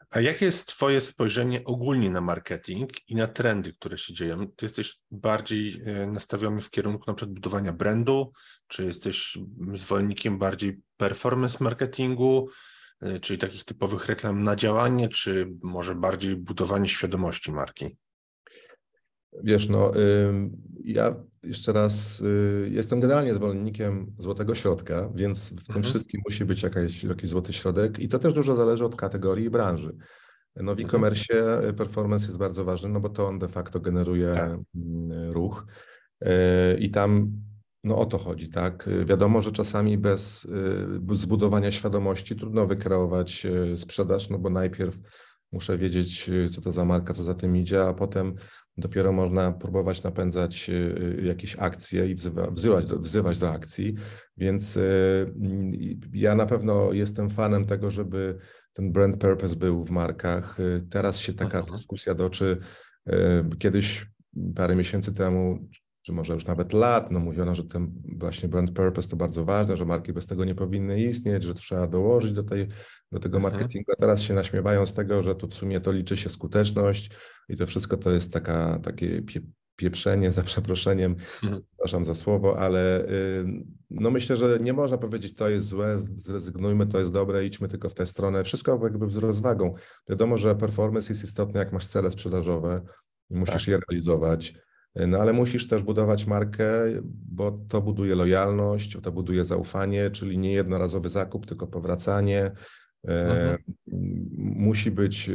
A 0.09 0.21
jakie 0.21 0.45
jest 0.45 0.67
Twoje 0.67 1.01
spojrzenie 1.01 1.63
ogólnie 1.63 2.09
na 2.09 2.21
marketing 2.21 3.09
i 3.09 3.15
na 3.15 3.27
trendy, 3.27 3.73
które 3.73 3.97
się 3.97 4.13
dzieją? 4.13 4.47
Ty 4.47 4.65
jesteś 4.65 4.99
bardziej 5.11 5.81
e, 5.85 6.07
nastawiony 6.07 6.61
w 6.61 6.69
kierunku 6.69 7.03
na 7.07 7.13
przykład 7.13 7.33
budowania 7.33 7.73
brandu, 7.73 8.31
czy 8.67 8.85
jesteś 8.85 9.37
zwolennikiem 9.75 10.37
bardziej 10.37 10.81
performance 10.97 11.57
marketingu, 11.63 12.49
e, 13.01 13.19
czyli 13.19 13.39
takich 13.39 13.63
typowych 13.63 14.05
reklam 14.05 14.43
na 14.43 14.55
działanie, 14.55 15.09
czy 15.09 15.49
może 15.63 15.95
bardziej 15.95 16.35
budowanie 16.35 16.89
świadomości 16.89 17.51
marki? 17.51 17.97
Wiesz, 19.43 19.69
no, 19.69 19.91
ja 20.83 21.15
jeszcze 21.43 21.73
raz 21.73 22.21
y, 22.21 22.69
jestem 22.71 22.99
generalnie 22.99 23.33
zwolennikiem 23.33 24.15
złotego 24.19 24.55
środka, 24.55 25.09
więc 25.15 25.45
w 25.45 25.49
tym 25.49 25.75
mhm. 25.75 25.83
wszystkim 25.83 26.21
musi 26.27 26.45
być 26.45 26.63
jakaś, 26.63 27.03
jakiś 27.03 27.29
złoty 27.29 27.53
środek 27.53 27.99
i 27.99 28.07
to 28.07 28.19
też 28.19 28.33
dużo 28.33 28.55
zależy 28.55 28.85
od 28.85 28.95
kategorii 28.95 29.45
i 29.45 29.49
branży. 29.49 29.95
No 30.55 30.75
w 30.75 30.79
mhm. 30.79 30.87
e-commerce 30.87 31.73
performance 31.77 32.25
jest 32.25 32.37
bardzo 32.37 32.65
ważny, 32.65 32.89
no 32.89 32.99
bo 32.99 33.09
to 33.09 33.27
on 33.27 33.39
de 33.39 33.47
facto 33.47 33.79
generuje 33.79 34.33
tak. 34.33 34.51
Mm, 34.75 35.31
ruch 35.31 35.65
y, 36.23 36.27
i 36.79 36.89
tam 36.89 37.31
no 37.83 37.97
o 37.97 38.05
to 38.05 38.17
chodzi, 38.17 38.49
tak? 38.49 38.89
Wiadomo, 39.05 39.41
że 39.41 39.51
czasami 39.51 39.97
bez 39.97 40.45
y, 40.45 41.15
zbudowania 41.15 41.71
świadomości 41.71 42.35
trudno 42.35 42.67
wykreować 42.67 43.47
sprzedaż, 43.75 44.29
no 44.29 44.39
bo 44.39 44.49
najpierw 44.49 44.99
muszę 45.53 45.77
wiedzieć, 45.77 46.29
co 46.51 46.61
to 46.61 46.71
za 46.71 46.85
marka, 46.85 47.13
co 47.13 47.23
za 47.23 47.33
tym 47.33 47.57
idzie, 47.57 47.83
a 47.83 47.93
potem 47.93 48.35
dopiero 48.77 49.11
można 49.11 49.51
próbować 49.51 50.03
napędzać 50.03 50.69
y, 50.69 50.73
y, 51.19 51.25
jakieś 51.25 51.55
akcje 51.59 52.07
i 52.07 52.15
wzywa, 52.15 52.51
wzywać, 52.51 52.85
do, 52.85 52.99
wzywać 52.99 53.39
do 53.39 53.51
akcji. 53.51 53.95
Więc 54.37 54.77
y, 54.77 55.33
ja 56.13 56.35
na 56.35 56.45
pewno 56.45 56.93
jestem 56.93 57.29
fanem 57.29 57.65
tego, 57.65 57.91
żeby 57.91 58.37
ten 58.73 58.91
brand 58.91 59.17
purpose 59.17 59.55
był 59.55 59.83
w 59.83 59.91
markach. 59.91 60.57
Teraz 60.89 61.19
się 61.19 61.33
taka 61.33 61.59
mhm. 61.59 61.77
dyskusja 61.77 62.13
doczy. 62.13 62.57
Kiedyś, 63.59 64.05
parę 64.55 64.75
miesięcy 64.75 65.13
temu, 65.13 65.67
czy 66.03 66.13
może 66.13 66.33
już 66.33 66.45
nawet 66.45 66.73
lat, 66.73 67.11
no 67.11 67.19
mówiono, 67.19 67.55
że 67.55 67.63
ten 67.63 67.91
właśnie 68.17 68.49
brand 68.49 68.71
purpose 68.71 69.09
to 69.09 69.15
bardzo 69.15 69.45
ważne, 69.45 69.77
że 69.77 69.85
marki 69.85 70.13
bez 70.13 70.27
tego 70.27 70.45
nie 70.45 70.55
powinny 70.55 71.01
istnieć, 71.01 71.43
że 71.43 71.53
trzeba 71.53 71.87
dołożyć 71.87 72.31
do, 72.31 72.43
tej, 72.43 72.67
do 73.11 73.19
tego 73.19 73.37
mhm. 73.37 73.53
marketingu, 73.53 73.91
a 73.91 73.95
teraz 73.95 74.21
się 74.21 74.33
naśmiewają 74.33 74.85
z 74.85 74.93
tego, 74.93 75.23
że 75.23 75.35
tu 75.35 75.47
w 75.47 75.53
sumie 75.53 75.81
to 75.81 75.91
liczy 75.91 76.17
się 76.17 76.29
skuteczność 76.29 77.09
i 77.49 77.57
to 77.57 77.65
wszystko 77.65 77.97
to 77.97 78.11
jest 78.11 78.33
taka, 78.33 78.79
takie 78.83 79.21
pie, 79.21 79.41
pieprzenie, 79.75 80.31
za 80.31 80.41
przeproszeniem, 80.41 81.15
mhm. 81.43 81.61
przepraszam 81.69 82.05
za 82.05 82.15
słowo, 82.15 82.59
ale 82.59 83.05
y, 83.09 83.45
no 83.89 84.11
myślę, 84.11 84.35
że 84.35 84.59
nie 84.61 84.73
można 84.73 84.97
powiedzieć 84.97 85.33
to 85.35 85.49
jest 85.49 85.67
złe, 85.67 85.99
zrezygnujmy, 85.99 86.87
to 86.87 86.99
jest 86.99 87.11
dobre, 87.11 87.45
idźmy 87.45 87.67
tylko 87.67 87.89
w 87.89 87.93
tę 87.93 88.05
stronę. 88.05 88.43
Wszystko 88.43 88.79
jakby 88.83 89.11
z 89.11 89.17
rozwagą. 89.17 89.73
Wiadomo, 90.09 90.37
że 90.37 90.55
performance 90.55 91.13
jest 91.13 91.23
istotny, 91.23 91.59
jak 91.59 91.73
masz 91.73 91.87
cele 91.87 92.11
sprzedażowe 92.11 92.81
i 93.29 93.35
musisz 93.35 93.65
tak. 93.65 93.67
je 93.67 93.79
realizować 93.89 94.53
no 94.95 95.17
ale 95.17 95.33
musisz 95.33 95.67
też 95.67 95.83
budować 95.83 96.27
markę, 96.27 96.69
bo 97.31 97.51
to 97.51 97.81
buduje 97.81 98.15
lojalność, 98.15 98.97
to 99.01 99.11
buduje 99.11 99.45
zaufanie, 99.45 100.11
czyli 100.11 100.37
nie 100.37 100.53
jednorazowy 100.53 101.09
zakup, 101.09 101.47
tylko 101.47 101.67
powracanie. 101.67 102.51
Mhm. 103.07 103.57
Musi 104.37 104.91
być 104.91 105.31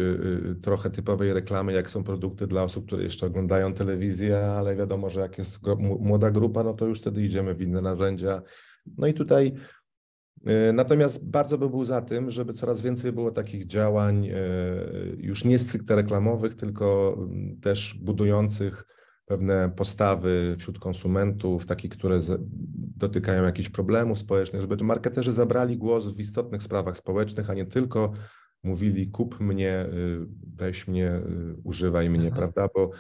trochę 0.63 0.91
typowej 0.91 1.33
reklamy, 1.33 1.73
jak 1.73 1.91
są 1.91 2.05
produkty 2.05 2.47
dla 2.47 2.63
osób, 2.63 2.87
które 2.87 3.03
jeszcze 3.03 3.27
oglądają 3.27 3.75
telewizję, 3.75 4.39
ale 4.39 4.77
wiadomo, 4.77 5.11
że 5.11 5.21
jak 5.21 5.39
jest 5.39 5.61
młoda 5.79 6.31
grupa, 6.31 6.63
no 6.63 6.73
to 6.73 6.87
już 6.87 7.01
wtedy 7.01 7.23
idziemy 7.23 7.55
w 7.55 7.63
inne 7.63 7.81
narzędzia. 7.81 8.43
No 8.97 9.07
i 9.07 9.15
tutaj 9.15 9.55
E, 10.47 10.73
natomiast 10.73 11.31
bardzo 11.31 11.59
by 11.59 11.71
był 11.71 11.85
za 11.85 12.03
tym, 12.03 12.31
żeby 12.31 12.53
coraz 12.53 12.81
więcej 12.81 13.13
było 13.13 13.31
takich 13.31 13.67
działań 13.67 14.27
e, 14.27 14.35
już 15.17 15.45
nie 15.45 15.59
stricte 15.59 15.97
reklamowych, 15.97 16.55
tylko 16.55 17.17
mm, 17.19 17.61
też 17.61 17.95
budujących 18.03 18.85
pewne 19.29 19.71
postawy 19.77 20.57
wśród 20.59 20.79
konsumentów, 20.79 21.67
takie, 21.67 21.89
które 21.89 22.21
dotykają 22.97 23.45
jakichś 23.45 23.69
problemów 23.69 24.19
społecznych, 24.19 24.63
żeby 24.63 24.85
marketerzy 24.85 25.33
zabrali 25.33 25.77
głos 25.77 26.15
w 26.15 26.21
istotnych 26.21 26.63
sprawach 26.63 26.97
społecznych, 26.97 27.51
a 27.51 27.55
nie 27.55 27.67
tylko 27.67 28.13
mówili 28.63 29.11
kup 29.11 29.41
mnie, 29.41 29.87
y, 29.87 30.27
weź 30.55 30.89
mnie, 30.89 31.13
y, 31.15 31.57
używaj 31.65 32.11
mnie, 32.11 32.29
mhm. 32.29 32.37
prawda? 32.37 32.69
Bo, 32.75 32.91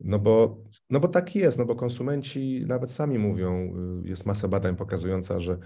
no, 0.00 0.18
bo, 0.18 0.62
no 0.90 1.00
bo 1.00 1.08
tak 1.08 1.36
jest, 1.36 1.58
no 1.58 1.64
bo 1.64 1.74
konsumenci 1.74 2.64
nawet 2.66 2.92
sami 2.92 3.18
mówią, 3.18 3.74
y, 4.04 4.08
jest 4.08 4.26
masa 4.26 4.48
badań 4.48 4.76
pokazująca, 4.76 5.40
że 5.40 5.58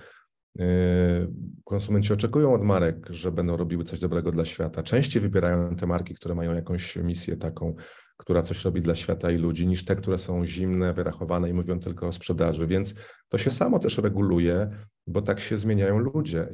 konsumenci 1.65 2.13
oczekują 2.13 2.55
od 2.55 2.63
marek, 2.63 3.07
że 3.11 3.33
będą 3.33 3.57
robiły 3.57 3.85
coś 3.85 4.01
dobrego 4.01 4.33
dla 4.33 4.45
świata. 4.45 4.83
Częściej 4.83 5.23
wybierają 5.23 5.77
te 5.77 5.87
marki, 5.87 6.15
które 6.15 6.35
mają 6.35 6.55
jakąś 6.55 6.97
misję 6.97 7.37
taką, 7.37 7.75
która 8.17 8.43
coś 8.43 8.65
robi 8.65 8.81
dla 8.81 8.95
świata 8.95 9.31
i 9.31 9.37
ludzi, 9.37 9.67
niż 9.67 9.85
te, 9.85 9.97
które 9.97 10.19
są 10.19 10.47
zimne, 10.47 10.93
wyrachowane 10.93 11.51
i 11.51 11.53
mówią 11.53 11.81
tylko 11.81 12.07
o 12.07 12.13
sprzedaży. 12.13 12.67
Więc 12.67 12.95
to 13.29 13.39
się 13.39 13.51
samo 13.51 13.79
też 13.79 13.99
reguluje, 13.99 14.71
bo 15.07 15.23
tak 15.23 15.41
się 15.41 15.57
zmieniają 15.57 15.99
ludzie. 15.99 16.49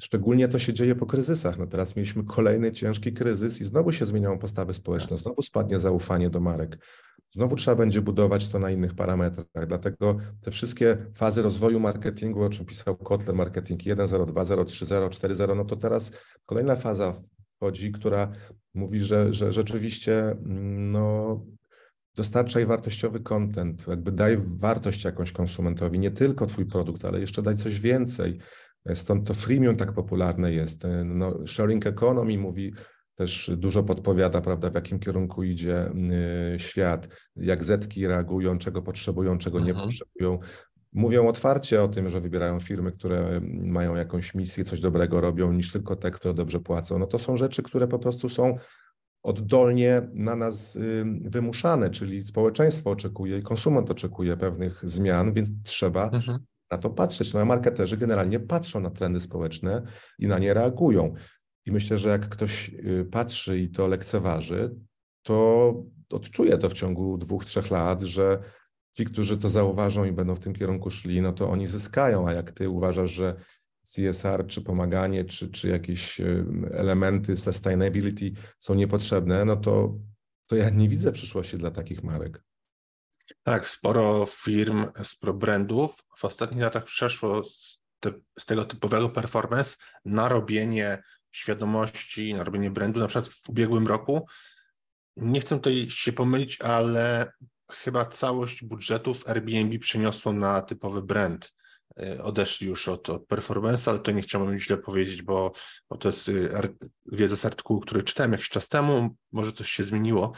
Szczególnie 0.00 0.48
to 0.48 0.58
się 0.58 0.72
dzieje 0.72 0.94
po 0.94 1.06
kryzysach. 1.06 1.58
No 1.58 1.66
teraz 1.66 1.96
mieliśmy 1.96 2.24
kolejny 2.24 2.72
ciężki 2.72 3.12
kryzys 3.12 3.60
i 3.60 3.64
znowu 3.64 3.92
się 3.92 4.06
zmieniają 4.06 4.38
postawy 4.38 4.74
społeczne, 4.74 5.08
tak. 5.08 5.18
znowu 5.18 5.42
spadnie 5.42 5.78
zaufanie 5.78 6.30
do 6.30 6.40
marek. 6.40 6.78
Znowu 7.30 7.56
trzeba 7.56 7.76
będzie 7.76 8.02
budować 8.02 8.48
to 8.48 8.58
na 8.58 8.70
innych 8.70 8.94
parametrach. 8.94 9.66
Dlatego 9.66 10.16
te 10.40 10.50
wszystkie 10.50 10.96
fazy 11.14 11.42
rozwoju 11.42 11.80
marketingu, 11.80 12.42
o 12.42 12.50
czym 12.50 12.66
pisał 12.66 12.96
Kotler, 12.96 13.36
marketing 13.36 13.82
1.0, 13.82 14.24
2.0, 14.24 14.64
3.0, 14.64 15.08
4.0, 15.08 15.56
no 15.56 15.64
to 15.64 15.76
teraz 15.76 16.12
kolejna 16.46 16.76
faza 16.76 17.14
wchodzi, 17.56 17.92
która 17.92 18.32
mówi, 18.74 19.00
że, 19.00 19.32
że 19.34 19.52
rzeczywiście 19.52 20.30
mm, 20.30 20.92
no, 20.92 21.40
dostarczaj 22.16 22.66
wartościowy 22.66 23.20
content, 23.20 23.86
jakby 23.86 24.12
daj 24.12 24.38
wartość 24.44 25.04
jakąś 25.04 25.32
konsumentowi, 25.32 25.98
nie 25.98 26.10
tylko 26.10 26.46
twój 26.46 26.66
produkt, 26.66 27.04
ale 27.04 27.20
jeszcze 27.20 27.42
daj 27.42 27.56
coś 27.56 27.80
więcej. 27.80 28.38
Stąd 28.94 29.28
to 29.28 29.34
freemium 29.34 29.76
tak 29.76 29.92
popularne 29.92 30.52
jest. 30.52 30.82
No, 31.04 31.46
sharing 31.46 31.86
economy 31.86 32.38
mówi 32.38 32.72
też 33.18 33.50
dużo 33.56 33.82
podpowiada, 33.82 34.40
prawda, 34.40 34.70
w 34.70 34.74
jakim 34.74 34.98
kierunku 34.98 35.42
idzie 35.42 35.90
y, 36.54 36.58
świat, 36.58 37.08
jak 37.36 37.64
zetki 37.64 38.06
reagują, 38.06 38.58
czego 38.58 38.82
potrzebują, 38.82 39.38
czego 39.38 39.60
nie 39.60 39.70
mhm. 39.70 39.88
potrzebują. 39.88 40.38
Mówią 40.92 41.28
otwarcie 41.28 41.82
o 41.82 41.88
tym, 41.88 42.08
że 42.08 42.20
wybierają 42.20 42.60
firmy, 42.60 42.92
które 42.92 43.40
mają 43.62 43.94
jakąś 43.94 44.34
misję, 44.34 44.64
coś 44.64 44.80
dobrego 44.80 45.20
robią, 45.20 45.52
niż 45.52 45.72
tylko 45.72 45.96
te, 45.96 46.10
które 46.10 46.34
dobrze 46.34 46.60
płacą. 46.60 46.98
No 46.98 47.06
to 47.06 47.18
są 47.18 47.36
rzeczy, 47.36 47.62
które 47.62 47.88
po 47.88 47.98
prostu 47.98 48.28
są 48.28 48.56
oddolnie 49.22 50.02
na 50.14 50.36
nas 50.36 50.76
y, 50.76 51.04
wymuszane, 51.20 51.90
czyli 51.90 52.22
społeczeństwo 52.22 52.90
oczekuje 52.90 53.38
i 53.38 53.42
konsument 53.42 53.90
oczekuje 53.90 54.36
pewnych 54.36 54.82
zmian, 54.84 55.32
więc 55.32 55.50
trzeba 55.64 56.04
mhm. 56.04 56.38
Na 56.70 56.78
to 56.78 56.90
patrzeć. 56.90 57.34
No 57.34 57.44
marketerzy 57.44 57.96
generalnie 57.96 58.40
patrzą 58.40 58.80
na 58.80 58.90
trendy 58.90 59.20
społeczne 59.20 59.82
i 60.18 60.26
na 60.26 60.38
nie 60.38 60.54
reagują. 60.54 61.14
I 61.66 61.72
myślę, 61.72 61.98
że 61.98 62.08
jak 62.08 62.28
ktoś 62.28 62.68
y, 62.68 63.08
patrzy 63.10 63.58
i 63.58 63.68
to 63.68 63.86
lekceważy, 63.86 64.74
to 65.22 65.74
odczuje 66.10 66.58
to 66.58 66.68
w 66.68 66.72
ciągu 66.72 67.18
dwóch, 67.18 67.44
trzech 67.44 67.70
lat, 67.70 68.02
że 68.02 68.42
ci, 68.92 69.04
którzy 69.04 69.38
to 69.38 69.50
zauważą 69.50 70.04
i 70.04 70.12
będą 70.12 70.34
w 70.34 70.40
tym 70.40 70.54
kierunku 70.54 70.90
szli, 70.90 71.22
no 71.22 71.32
to 71.32 71.50
oni 71.50 71.66
zyskają, 71.66 72.28
a 72.28 72.32
jak 72.32 72.50
ty 72.50 72.68
uważasz, 72.68 73.10
że 73.10 73.36
CSR, 73.82 74.46
czy 74.46 74.62
pomaganie, 74.62 75.24
czy, 75.24 75.50
czy 75.50 75.68
jakieś 75.68 76.20
y, 76.20 76.44
elementy 76.70 77.36
sustainability 77.36 78.32
są 78.58 78.74
niepotrzebne, 78.74 79.44
no 79.44 79.56
to, 79.56 79.98
to 80.46 80.56
ja 80.56 80.70
nie 80.70 80.88
widzę 80.88 81.12
przyszłości 81.12 81.58
dla 81.58 81.70
takich 81.70 82.02
marek. 82.02 82.47
Tak, 83.42 83.66
sporo 83.66 84.26
firm, 84.26 84.86
sporo 85.04 85.34
brandów 85.34 85.94
w 86.16 86.24
ostatnich 86.24 86.62
latach 86.62 86.84
przeszło 86.84 87.44
z, 87.44 87.80
te, 88.00 88.12
z 88.38 88.46
tego 88.46 88.64
typowego 88.64 89.08
performance 89.08 89.76
na 90.04 90.28
robienie 90.28 91.02
świadomości, 91.32 92.34
na 92.34 92.44
robienie 92.44 92.70
brandu, 92.70 93.00
na 93.00 93.06
przykład 93.06 93.28
w 93.28 93.48
ubiegłym 93.48 93.86
roku. 93.86 94.26
Nie 95.16 95.40
chcę 95.40 95.56
tutaj 95.56 95.90
się 95.90 96.12
pomylić, 96.12 96.60
ale 96.60 97.32
chyba 97.72 98.06
całość 98.06 98.64
budżetów 98.64 99.28
Airbnb 99.28 99.78
przeniosło 99.78 100.32
na 100.32 100.62
typowy 100.62 101.02
brand. 101.02 101.52
Y, 102.02 102.22
odeszli 102.22 102.66
już 102.66 102.88
od, 102.88 103.10
od 103.10 103.26
performance, 103.26 103.90
ale 103.90 104.00
to 104.00 104.10
nie 104.10 104.22
chciałbym 104.22 104.58
źle 104.58 104.78
powiedzieć, 104.78 105.22
bo, 105.22 105.52
bo 105.90 105.96
to 105.96 106.08
jest 106.08 106.28
y, 106.28 106.50
wiedza 107.06 107.36
z 107.36 107.44
artykułu, 107.44 107.80
który 107.80 108.02
czytałem 108.02 108.32
jakiś 108.32 108.48
czas 108.48 108.68
temu, 108.68 109.16
może 109.32 109.52
coś 109.52 109.70
się 109.70 109.84
zmieniło, 109.84 110.32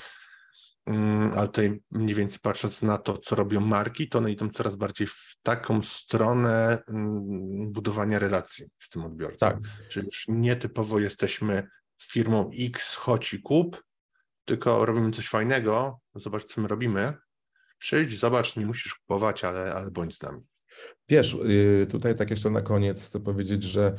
ale 1.37 1.47
tutaj 1.47 1.81
mniej 1.91 2.15
więcej 2.15 2.39
patrząc 2.43 2.83
na 2.83 2.99
to, 2.99 3.19
co 3.19 3.37
robią 3.37 3.61
marki, 3.61 4.09
to 4.09 4.19
one 4.19 4.33
idą 4.33 4.51
coraz 4.51 4.77
bardziej 4.77 5.07
w 5.07 5.37
taką 5.43 5.83
stronę 5.83 6.83
mm, 6.89 7.73
budowania 7.73 8.19
relacji 8.19 8.67
z 8.79 8.89
tym 8.89 9.05
odbiorcą. 9.05 9.39
Tak. 9.39 9.59
Czyli 9.89 10.07
już 10.07 10.25
nietypowo 10.29 10.99
jesteśmy 10.99 11.69
firmą 12.03 12.51
X, 12.59 12.95
chodź 12.95 13.35
i 13.35 13.43
kup, 13.43 13.83
tylko 14.45 14.85
robimy 14.87 15.11
coś 15.11 15.29
fajnego, 15.29 16.01
zobacz, 16.15 16.45
co 16.45 16.61
my 16.61 16.69
robimy, 16.69 17.15
przyjdź, 17.79 18.19
zobacz, 18.19 18.57
nie 18.57 18.67
musisz 18.67 18.95
kupować, 18.95 19.45
ale, 19.45 19.75
ale 19.75 19.91
bądź 19.91 20.17
z 20.17 20.23
nami. 20.23 20.41
Wiesz, 21.09 21.35
y, 21.35 21.87
tutaj 21.91 22.15
tak 22.15 22.31
jeszcze 22.31 22.51
na 22.51 22.63
koniec 22.63 23.07
chcę 23.07 23.21
powiedzieć, 23.21 23.63
że 23.63 23.95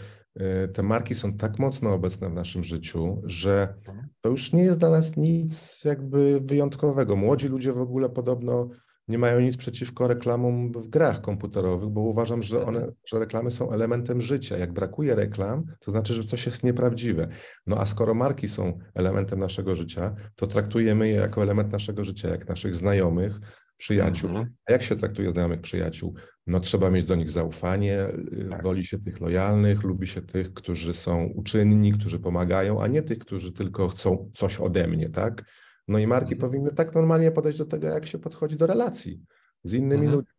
te 0.74 0.84
marki 0.84 1.16
są 1.16 1.34
tak 1.34 1.60
mocno 1.60 1.94
obecne 1.94 2.30
w 2.30 2.34
naszym 2.34 2.64
życiu, 2.64 3.22
że 3.26 3.74
mhm. 3.88 4.08
to 4.22 4.30
już 4.30 4.54
nie 4.54 4.64
jest 4.64 4.80
dla 4.80 4.90
nas 4.90 5.18
nic 5.18 5.84
jakby 5.86 6.42
wyjątkowego. 6.46 7.16
Młodzi 7.16 7.48
ludzie 7.48 7.74
w 7.74 7.82
ogóle 7.82 8.10
podobno 8.10 8.70
nie 9.08 9.18
mają 9.18 9.40
nic 9.40 9.58
przeciwko 9.58 10.08
reklamom 10.08 10.72
w 10.72 10.88
grach 10.88 11.22
komputerowych, 11.22 11.90
bo 11.90 12.02
uważam, 12.02 12.44
że 12.44 12.66
one, 12.66 12.80
mhm. 12.80 12.96
że 13.06 13.20
reklamy 13.20 13.52
są 13.52 13.72
elementem 13.72 14.22
życia. 14.22 14.58
Jak 14.58 14.74
brakuje 14.74 15.16
reklam, 15.16 15.64
to 15.80 15.92
znaczy, 15.92 16.14
że 16.14 16.24
coś 16.24 16.46
jest 16.46 16.64
nieprawdziwe. 16.64 17.28
No 17.68 17.78
a 17.78 17.86
skoro 17.86 18.14
marki 18.14 18.48
są 18.48 18.80
elementem 18.94 19.40
naszego 19.40 19.76
życia, 19.76 20.16
to 20.36 20.48
traktujemy 20.48 21.08
je 21.08 21.16
jako 21.16 21.44
element 21.44 21.72
naszego 21.72 22.04
życia, 22.04 22.30
jak 22.30 22.48
naszych 22.48 22.76
znajomych, 22.76 23.40
przyjaciół. 23.82 24.30
Mhm. 24.30 24.54
A 24.66 24.72
jak 24.72 24.84
się 24.84 24.96
traktuje 24.96 25.32
znajomych 25.32 25.62
przyjaciół? 25.62 26.16
No 26.48 26.60
trzeba 26.60 26.92
mieć 26.92 27.06
do 27.06 27.16
nich 27.16 27.30
zaufanie, 27.30 28.08
y, 28.34 28.48
tak. 28.50 28.64
woli 28.64 28.84
się 28.84 29.00
tych 29.00 29.22
lojalnych, 29.22 29.84
lubi 29.84 30.08
się 30.08 30.22
tych, 30.22 30.54
którzy 30.54 30.94
są 30.94 31.26
uczynni, 31.26 31.92
którzy 31.92 32.20
pomagają, 32.20 32.84
a 32.84 32.88
nie 32.88 33.02
tych, 33.02 33.20
którzy 33.20 33.52
tylko 33.52 33.88
chcą 33.88 34.32
coś 34.34 34.60
ode 34.60 34.88
mnie, 34.88 35.10
tak? 35.10 35.44
No 35.88 36.00
i 36.00 36.08
marki 36.08 36.34
mhm. 36.34 36.50
powinny 36.50 36.72
tak 36.72 36.96
normalnie 36.96 37.32
podejść 37.32 37.58
do 37.58 37.66
tego, 37.66 37.88
jak 37.88 38.06
się 38.06 38.20
podchodzi 38.20 38.58
do 38.58 38.68
relacji 38.68 39.22
z 39.64 39.74
innymi 39.74 40.06
mhm. 40.06 40.16
ludźmi. 40.16 40.34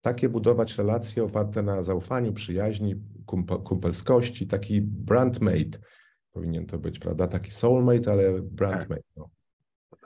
Takie 0.00 0.28
budować 0.28 0.78
relacje 0.78 1.24
oparte 1.24 1.62
na 1.62 1.82
zaufaniu, 1.82 2.32
przyjaźni, 2.32 2.94
kumpelskości, 3.64 4.46
taki 4.46 4.82
brandmate 4.82 5.78
powinien 6.34 6.66
to 6.66 6.78
być, 6.78 6.98
prawda? 6.98 7.28
Taki 7.28 7.50
soulmate, 7.50 8.12
ale 8.12 8.42
brandmate. 8.42 9.02
Tak. 9.02 9.16
No. 9.16 9.30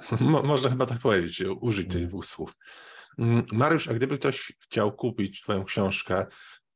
Mo 0.21 0.43
można 0.43 0.71
chyba 0.71 0.87
tak 0.87 0.99
powiedzieć, 0.99 1.43
użyć 1.61 1.87
tych 1.87 1.95
mhm. 1.95 2.09
dwóch 2.09 2.27
słów. 2.27 2.57
Mm, 3.19 3.47
Mariusz, 3.53 3.89
a 3.89 3.95
gdyby 3.95 4.19
ktoś 4.19 4.53
chciał 4.61 4.93
kupić 4.93 5.43
Twoją 5.43 5.65
książkę, 5.65 6.27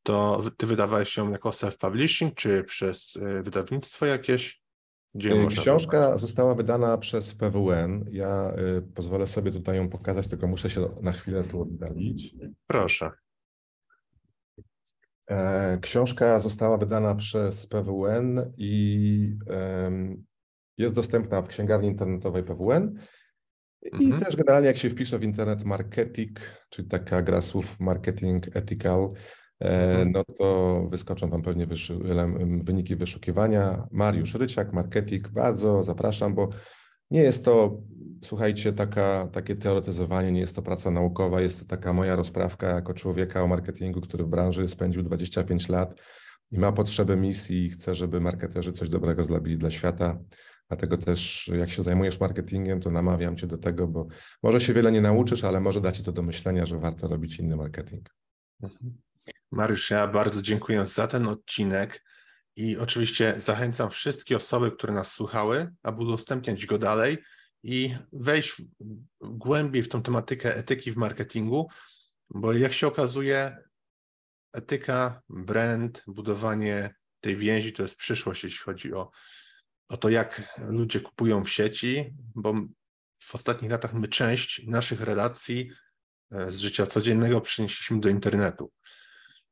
to 0.03 0.41
Ty 0.57 0.67
wydawałeś 0.67 1.17
ją 1.17 1.31
jako 1.31 1.51
self-publishing, 1.51 2.35
czy 2.35 2.65
przez 2.65 3.17
y, 3.17 3.43
wydawnictwo 3.43 4.07
jakieś? 4.07 4.63
Gdzie 5.15 5.33
y, 5.33 5.47
Książka 5.47 6.19
została 6.19 6.55
wydana 6.55 6.99
przez 6.99 7.35
PWN. 7.35 8.05
Ja 8.11 8.53
y, 8.79 8.83
pozwolę 8.95 9.27
sobie 9.27 9.51
tutaj 9.51 9.77
ją 9.77 9.89
pokazać, 9.89 10.29
tylko 10.29 10.47
muszę 10.47 10.71
się 10.71 10.89
na 11.03 11.13
chwilę 11.13 11.45
tu 11.45 11.63
oddalić. 11.63 12.35
Proszę. 12.67 13.11
E, 15.31 15.79
książka 15.83 16.41
została 16.41 16.79
wydana 16.79 17.15
przez 17.15 17.67
PWN 17.67 18.53
i 18.57 19.39
jest 20.79 20.95
dostępna 20.95 21.43
w 21.43 21.49
księgarni 21.49 21.89
internetowej 21.89 22.43
PWN. 22.43 22.99
I 24.01 24.05
mhm. 24.05 24.25
też 24.25 24.37
generalnie 24.37 24.67
jak 24.67 24.77
się 24.77 24.91
wpisze 24.91 25.19
w 25.19 25.23
internet 25.23 25.65
marketing, 25.65 26.41
czyli 26.71 26.89
taka 26.89 27.23
gra 27.23 27.41
słów 27.41 27.81
marketing 27.81 28.57
ethical, 28.57 29.09
e, 29.61 29.91
mhm. 29.91 30.11
no 30.13 30.25
to 30.39 30.81
wyskoczą 30.91 31.31
Wam 31.31 31.43
pewnie 31.43 31.67
wyszu 31.67 32.01
wyniki 32.63 32.97
wyszukiwania. 32.97 33.87
Mariusz 33.91 34.35
Ryciak, 34.35 34.73
marketing, 34.73 35.29
bardzo 35.29 35.83
zapraszam, 35.83 36.35
bo 36.35 36.49
nie 37.11 37.23
jest 37.23 37.45
to, 37.45 37.83
słuchajcie, 38.25 38.73
taka, 38.73 39.29
takie 39.33 39.55
teoretyzowanie, 39.55 40.33
nie 40.33 40.41
jest 40.41 40.57
to 40.57 40.63
praca 40.63 40.91
naukowa, 40.91 41.41
jest 41.41 41.61
to 41.61 41.67
taka 41.67 41.93
moja 41.93 42.17
rozprawka 42.17 42.69
jako 42.69 42.95
człowieka 42.95 43.43
o 43.43 43.47
marketingu, 43.47 44.01
który 44.01 44.25
w 44.25 44.29
branży 44.29 44.69
spędził 44.69 45.03
25 45.03 45.69
lat 45.69 46.01
i 46.53 46.59
ma 46.59 46.73
potrzebę 46.73 47.17
misji 47.17 47.67
i 47.67 47.71
chce, 47.71 47.95
żeby 47.95 48.21
marketerzy 48.21 48.73
coś 48.73 48.89
dobrego 48.89 49.25
zrobili 49.25 49.59
dla 49.59 49.71
świata. 49.71 50.19
Dlatego 50.73 50.99
też, 50.99 51.51
jak 51.59 51.71
się 51.71 51.83
zajmujesz 51.83 52.21
marketingiem, 52.21 52.81
to 52.81 52.91
namawiam 52.91 53.37
cię 53.37 53.47
do 53.47 53.59
tego, 53.59 53.87
bo 53.87 54.07
może 54.43 54.61
się 54.61 54.73
wiele 54.73 54.93
nie 54.93 55.01
nauczysz, 55.01 55.45
ale 55.45 55.61
może 55.61 55.81
da 55.81 55.93
ci 55.93 56.03
to 56.03 56.13
do 56.13 56.23
myślenia, 56.23 56.67
że 56.67 56.79
warto 56.79 57.09
robić 57.09 57.39
inny 57.39 57.57
marketing. 57.57 58.11
Mhm. 58.63 58.99
Mariusz, 59.51 59.91
ja 59.91 60.09
bardzo 60.09 60.43
dziękuję 60.43 60.87
za 60.87 61.07
ten 61.07 61.27
odcinek 61.27 62.05
i 62.57 62.77
oczywiście 62.77 63.35
zachęcam 63.37 63.91
wszystkie 63.91 64.37
osoby, 64.37 64.71
które 64.71 64.93
nas 64.93 65.13
słuchały, 65.13 65.75
aby 65.83 66.03
udostępniać 66.03 66.67
go 66.67 66.79
dalej 66.79 67.19
i 67.63 67.97
wejść 68.13 68.63
głębiej 69.21 69.83
w 69.83 69.89
tą 69.89 70.03
tematykę 70.03 70.57
etyki 70.57 70.93
w 70.93 70.97
marketingu, 70.97 71.69
bo 72.31 72.53
jak 72.53 72.73
się 72.73 72.87
okazuje, 72.87 73.57
etyka, 74.53 75.23
brand, 75.29 76.03
budowanie 76.07 76.95
tej 77.21 77.37
więzi 77.37 77.73
to 77.73 77.83
jest 77.83 77.97
przyszłość, 77.97 78.45
jeśli 78.45 78.59
chodzi 78.59 78.95
o, 78.95 79.11
o 79.89 79.97
to, 79.97 80.09
jak 80.09 80.59
ludzie 80.69 81.01
kupują 81.01 81.45
w 81.45 81.51
sieci, 81.51 82.15
bo 82.35 82.55
w 83.23 83.35
ostatnich 83.35 83.71
latach 83.71 83.95
my 83.95 84.09
część 84.09 84.67
naszych 84.67 85.01
relacji 85.01 85.71
e, 86.31 86.53
z 86.53 86.57
życia 86.57 86.87
codziennego 86.87 87.41
przenieśliśmy 87.41 88.01
do 88.01 88.09
internetu. 88.09 88.73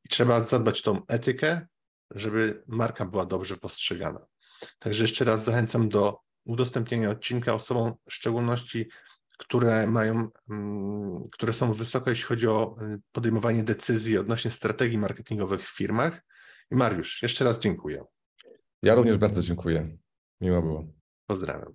I 0.04 0.08
trzeba 0.08 0.40
zadbać 0.40 0.82
tą 0.82 1.06
etykę, 1.06 1.66
żeby 2.10 2.62
marka 2.66 3.06
była 3.06 3.26
dobrze 3.26 3.56
postrzegana. 3.56 4.26
Także 4.78 5.04
jeszcze 5.04 5.24
raz 5.24 5.44
zachęcam 5.44 5.88
do 5.88 6.18
udostępnienia 6.44 7.10
odcinka 7.10 7.54
osobom, 7.54 7.94
w 8.06 8.12
szczególności, 8.12 8.88
które 9.38 9.86
mają, 9.86 10.28
mm, 10.50 11.28
które 11.32 11.52
są 11.52 11.72
wysoko, 11.72 12.10
jeśli 12.10 12.24
chodzi 12.24 12.46
o 12.46 12.76
y, 12.82 13.00
podejmowanie 13.12 13.64
decyzji 13.64 14.18
odnośnie 14.18 14.50
strategii 14.50 14.98
marketingowych 14.98 15.62
w 15.62 15.76
firmach. 15.76 16.22
I 16.70 16.76
Mariusz, 16.76 17.22
jeszcze 17.22 17.44
raz 17.44 17.60
dziękuję. 17.60 18.04
Ja 18.82 18.94
również 18.94 19.16
bardzo 19.16 19.42
dziękuję. 19.42 19.98
Miło 20.40 20.62
było. 20.62 20.84
Pozdrawiam. 21.26 21.74